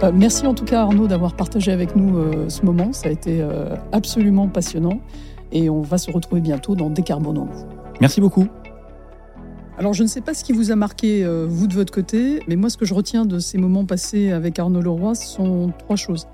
Euh, 0.04 0.12
merci 0.14 0.46
en 0.46 0.54
tout 0.54 0.66
cas 0.66 0.82
Arnaud 0.82 1.08
d'avoir 1.08 1.34
partagé 1.34 1.72
avec 1.72 1.96
nous 1.96 2.18
euh, 2.18 2.50
ce 2.50 2.64
moment. 2.64 2.94
Ça 2.94 3.10
a 3.10 3.12
été 3.12 3.42
euh, 3.42 3.76
absolument 3.92 4.48
passionnant. 4.48 5.00
Et 5.52 5.70
on 5.70 5.82
va 5.82 5.98
se 5.98 6.12
retrouver 6.12 6.42
bientôt 6.42 6.76
dans 6.76 6.90
Décarbonons. 6.90 7.48
Merci 8.02 8.22
beaucoup. 8.22 8.48
Alors 9.78 9.94
je 9.94 10.02
ne 10.02 10.08
sais 10.08 10.22
pas 10.22 10.34
ce 10.34 10.44
qui 10.44 10.54
vous 10.54 10.72
a 10.72 10.76
marqué, 10.76 11.24
vous 11.48 11.68
de 11.68 11.74
votre 11.76 11.94
côté, 11.94 12.42
mais 12.48 12.56
moi 12.56 12.70
ce 12.70 12.78
que 12.78 12.86
je 12.86 12.96
retiens 12.96 13.26
de 13.26 13.38
ces 13.38 13.60
moments 13.60 13.86
passés 13.86 14.32
avec 14.32 14.58
Arnaud 14.58 14.82
Leroy, 14.82 15.14
sont 15.14 15.72
trois 15.78 15.96
choses. 15.96 16.28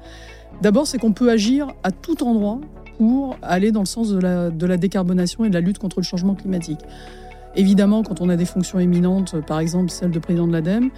D'abord, 0.61 0.87
c'est 0.87 0.97
qu'on 0.97 1.13
peut 1.13 1.29
agir 1.29 1.67
à 1.83 1.91
tout 1.91 2.23
endroit 2.23 2.61
pour 2.97 3.37
aller 3.41 3.71
dans 3.71 3.81
le 3.81 3.85
sens 3.85 4.11
de 4.11 4.17
la, 4.65 4.77
décarbonation 4.77 5.45
et 5.45 5.49
de 5.49 5.53
la 5.53 5.59
lutte 5.59 5.79
contre 5.79 5.99
le 5.99 6.05
changement 6.05 6.35
climatique. 6.35 6.79
Évidemment, 7.55 8.03
quand 8.03 8.21
on 8.21 8.29
a 8.29 8.35
des 8.35 8.45
fonctions 8.45 8.79
éminentes, 8.79 9.35
par 9.45 9.59
exemple 9.59 9.89
celle 9.89 10.11
de 10.11 10.19
président 10.19 10.47
de 10.47 10.53
l'ADEME, 10.53 10.89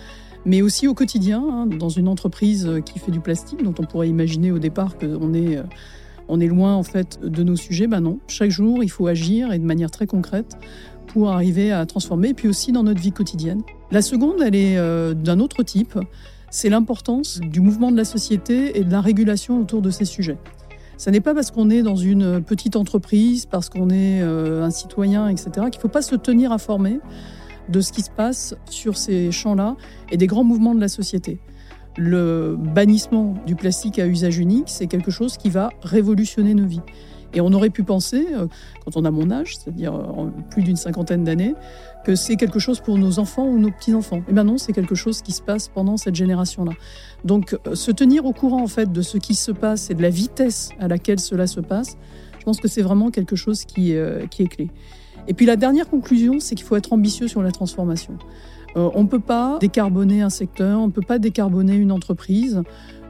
mais 0.45 0.61
aussi 0.61 0.87
au 0.87 0.93
quotidien, 0.93 1.43
hein, 1.49 1.65
dans 1.65 1.89
une 1.89 2.07
entreprise 2.07 2.69
qui 2.85 2.99
fait 2.99 3.11
du 3.11 3.19
plastique, 3.19 3.63
dont 3.63 3.73
on 3.79 3.83
pourrait 3.83 4.09
imaginer 4.09 4.51
au 4.51 4.59
départ 4.59 4.97
qu'on 4.97 5.33
est, 5.33 5.57
euh, 5.57 6.39
est 6.39 6.47
loin 6.47 6.75
en 6.75 6.83
fait 6.83 7.19
de 7.23 7.41
nos 7.43 7.55
sujets. 7.55 7.87
Ben 7.87 8.01
non, 8.01 8.19
chaque 8.27 8.51
jour, 8.51 8.83
il 8.83 8.89
faut 8.91 9.07
agir 9.07 9.51
et 9.51 9.57
de 9.57 9.65
manière 9.65 9.89
très 9.89 10.05
concrète 10.05 10.57
pour 11.15 11.31
arriver 11.31 11.71
à 11.71 11.85
transformer, 11.85 12.31
et 12.31 12.33
puis 12.33 12.49
aussi 12.49 12.73
dans 12.73 12.83
notre 12.83 12.99
vie 12.99 13.13
quotidienne. 13.13 13.61
La 13.89 14.01
seconde, 14.01 14.41
elle 14.45 14.53
est 14.53 14.75
euh, 14.75 15.13
d'un 15.13 15.39
autre 15.39 15.63
type, 15.63 15.97
c'est 16.49 16.67
l'importance 16.67 17.39
du 17.39 17.61
mouvement 17.61 17.89
de 17.89 17.95
la 17.95 18.03
société 18.03 18.77
et 18.77 18.83
de 18.83 18.91
la 18.91 18.99
régulation 18.99 19.61
autour 19.61 19.81
de 19.81 19.91
ces 19.91 20.03
sujets. 20.03 20.37
Ce 20.97 21.09
n'est 21.09 21.21
pas 21.21 21.33
parce 21.33 21.51
qu'on 21.51 21.69
est 21.69 21.83
dans 21.83 21.95
une 21.95 22.43
petite 22.43 22.75
entreprise, 22.75 23.45
parce 23.45 23.69
qu'on 23.69 23.91
est 23.91 24.21
euh, 24.23 24.65
un 24.65 24.71
citoyen, 24.71 25.29
etc., 25.29 25.51
qu'il 25.53 25.77
ne 25.77 25.81
faut 25.83 25.87
pas 25.87 26.01
se 26.01 26.15
tenir 26.15 26.51
informé 26.51 26.99
de 27.69 27.79
ce 27.79 27.93
qui 27.93 28.01
se 28.01 28.11
passe 28.11 28.53
sur 28.69 28.97
ces 28.97 29.31
champs-là 29.31 29.77
et 30.11 30.17
des 30.17 30.27
grands 30.27 30.43
mouvements 30.43 30.75
de 30.75 30.81
la 30.81 30.89
société. 30.89 31.39
Le 31.95 32.57
bannissement 32.59 33.35
du 33.47 33.55
plastique 33.55 33.99
à 33.99 34.05
usage 34.05 34.37
unique, 34.37 34.67
c'est 34.67 34.87
quelque 34.87 35.11
chose 35.11 35.37
qui 35.37 35.49
va 35.49 35.69
révolutionner 35.81 36.53
nos 36.55 36.65
vies. 36.65 36.81
Et 37.35 37.41
on 37.41 37.51
aurait 37.51 37.69
pu 37.69 37.83
penser, 37.83 38.27
euh, 38.31 38.47
quand 38.83 38.95
on 38.95 39.05
a 39.05 39.11
mon 39.11 39.29
âge, 39.29 39.57
c'est-à-dire 39.57 39.93
euh, 39.93 40.29
plus 40.49 40.63
d'une 40.63 40.77
cinquantaine 40.77 41.23
d'années, 41.23 41.53
que 42.05 42.15
c'est 42.15 42.37
quelque 42.37 42.59
chose 42.59 42.79
pour 42.79 42.97
nos 42.97 43.19
enfants 43.19 43.45
ou 43.45 43.59
nos 43.59 43.71
petits-enfants. 43.71 44.21
Et 44.29 44.33
bien 44.33 44.45
non, 44.45 44.57
c'est 44.57 44.71
quelque 44.71 44.95
chose 44.95 45.21
qui 45.21 45.33
se 45.33 45.41
passe 45.41 45.67
pendant 45.67 45.97
cette 45.97 46.15
génération-là. 46.15 46.71
Donc 47.25 47.57
euh, 47.67 47.75
se 47.75 47.91
tenir 47.91 48.25
au 48.25 48.31
courant 48.31 48.63
en 48.63 48.67
fait 48.67 48.91
de 48.91 49.01
ce 49.01 49.17
qui 49.17 49.35
se 49.35 49.51
passe 49.51 49.89
et 49.91 49.93
de 49.93 50.01
la 50.01 50.09
vitesse 50.09 50.69
à 50.79 50.87
laquelle 50.87 51.19
cela 51.19 51.45
se 51.45 51.59
passe, 51.59 51.97
je 52.39 52.45
pense 52.45 52.59
que 52.59 52.67
c'est 52.67 52.83
vraiment 52.83 53.11
quelque 53.11 53.35
chose 53.35 53.65
qui, 53.65 53.91
est 53.91 54.47
clé. 54.47 54.69
Et 55.27 55.33
puis 55.33 55.47
la 55.47 55.55
dernière 55.55 55.89
conclusion, 55.89 56.39
c'est 56.39 56.53
qu'il 56.53 56.65
faut 56.65 56.75
être 56.75 56.93
ambitieux 56.93 57.27
sur 57.27 57.41
la 57.41 57.51
transformation. 57.51 58.19
On 58.75 59.03
ne 59.03 59.07
peut 59.07 59.19
pas 59.19 59.57
décarboner 59.59 60.21
un 60.21 60.29
secteur, 60.29 60.79
on 60.79 60.87
ne 60.87 60.91
peut 60.91 61.01
pas 61.01 61.17
décarboner 61.17 61.75
une 61.75 61.91
entreprise 61.91 62.61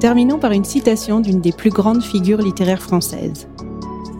Terminons 0.00 0.38
par 0.38 0.52
une 0.52 0.66
citation 0.66 1.20
d'une 1.20 1.40
des 1.40 1.52
plus 1.52 1.70
grandes 1.70 2.02
figures 2.02 2.42
littéraires 2.42 2.82
françaises. 2.82 3.48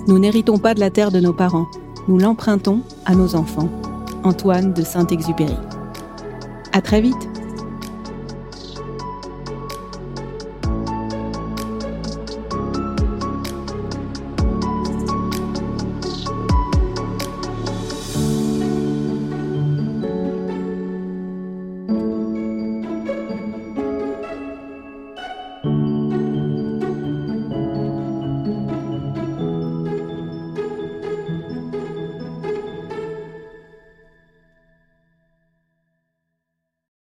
Nous 0.08 0.18
n'héritons 0.18 0.56
pas 0.56 0.72
de 0.72 0.80
la 0.80 0.88
terre 0.88 1.10
de 1.10 1.20
nos 1.20 1.34
parents, 1.34 1.66
nous 2.08 2.16
l'empruntons 2.16 2.80
à 3.04 3.14
nos 3.14 3.34
enfants. 3.34 3.68
Antoine 4.24 4.72
de 4.72 4.80
Saint-Exupéry. 4.80 5.58
À 6.72 6.80
très 6.80 7.02
vite 7.02 7.29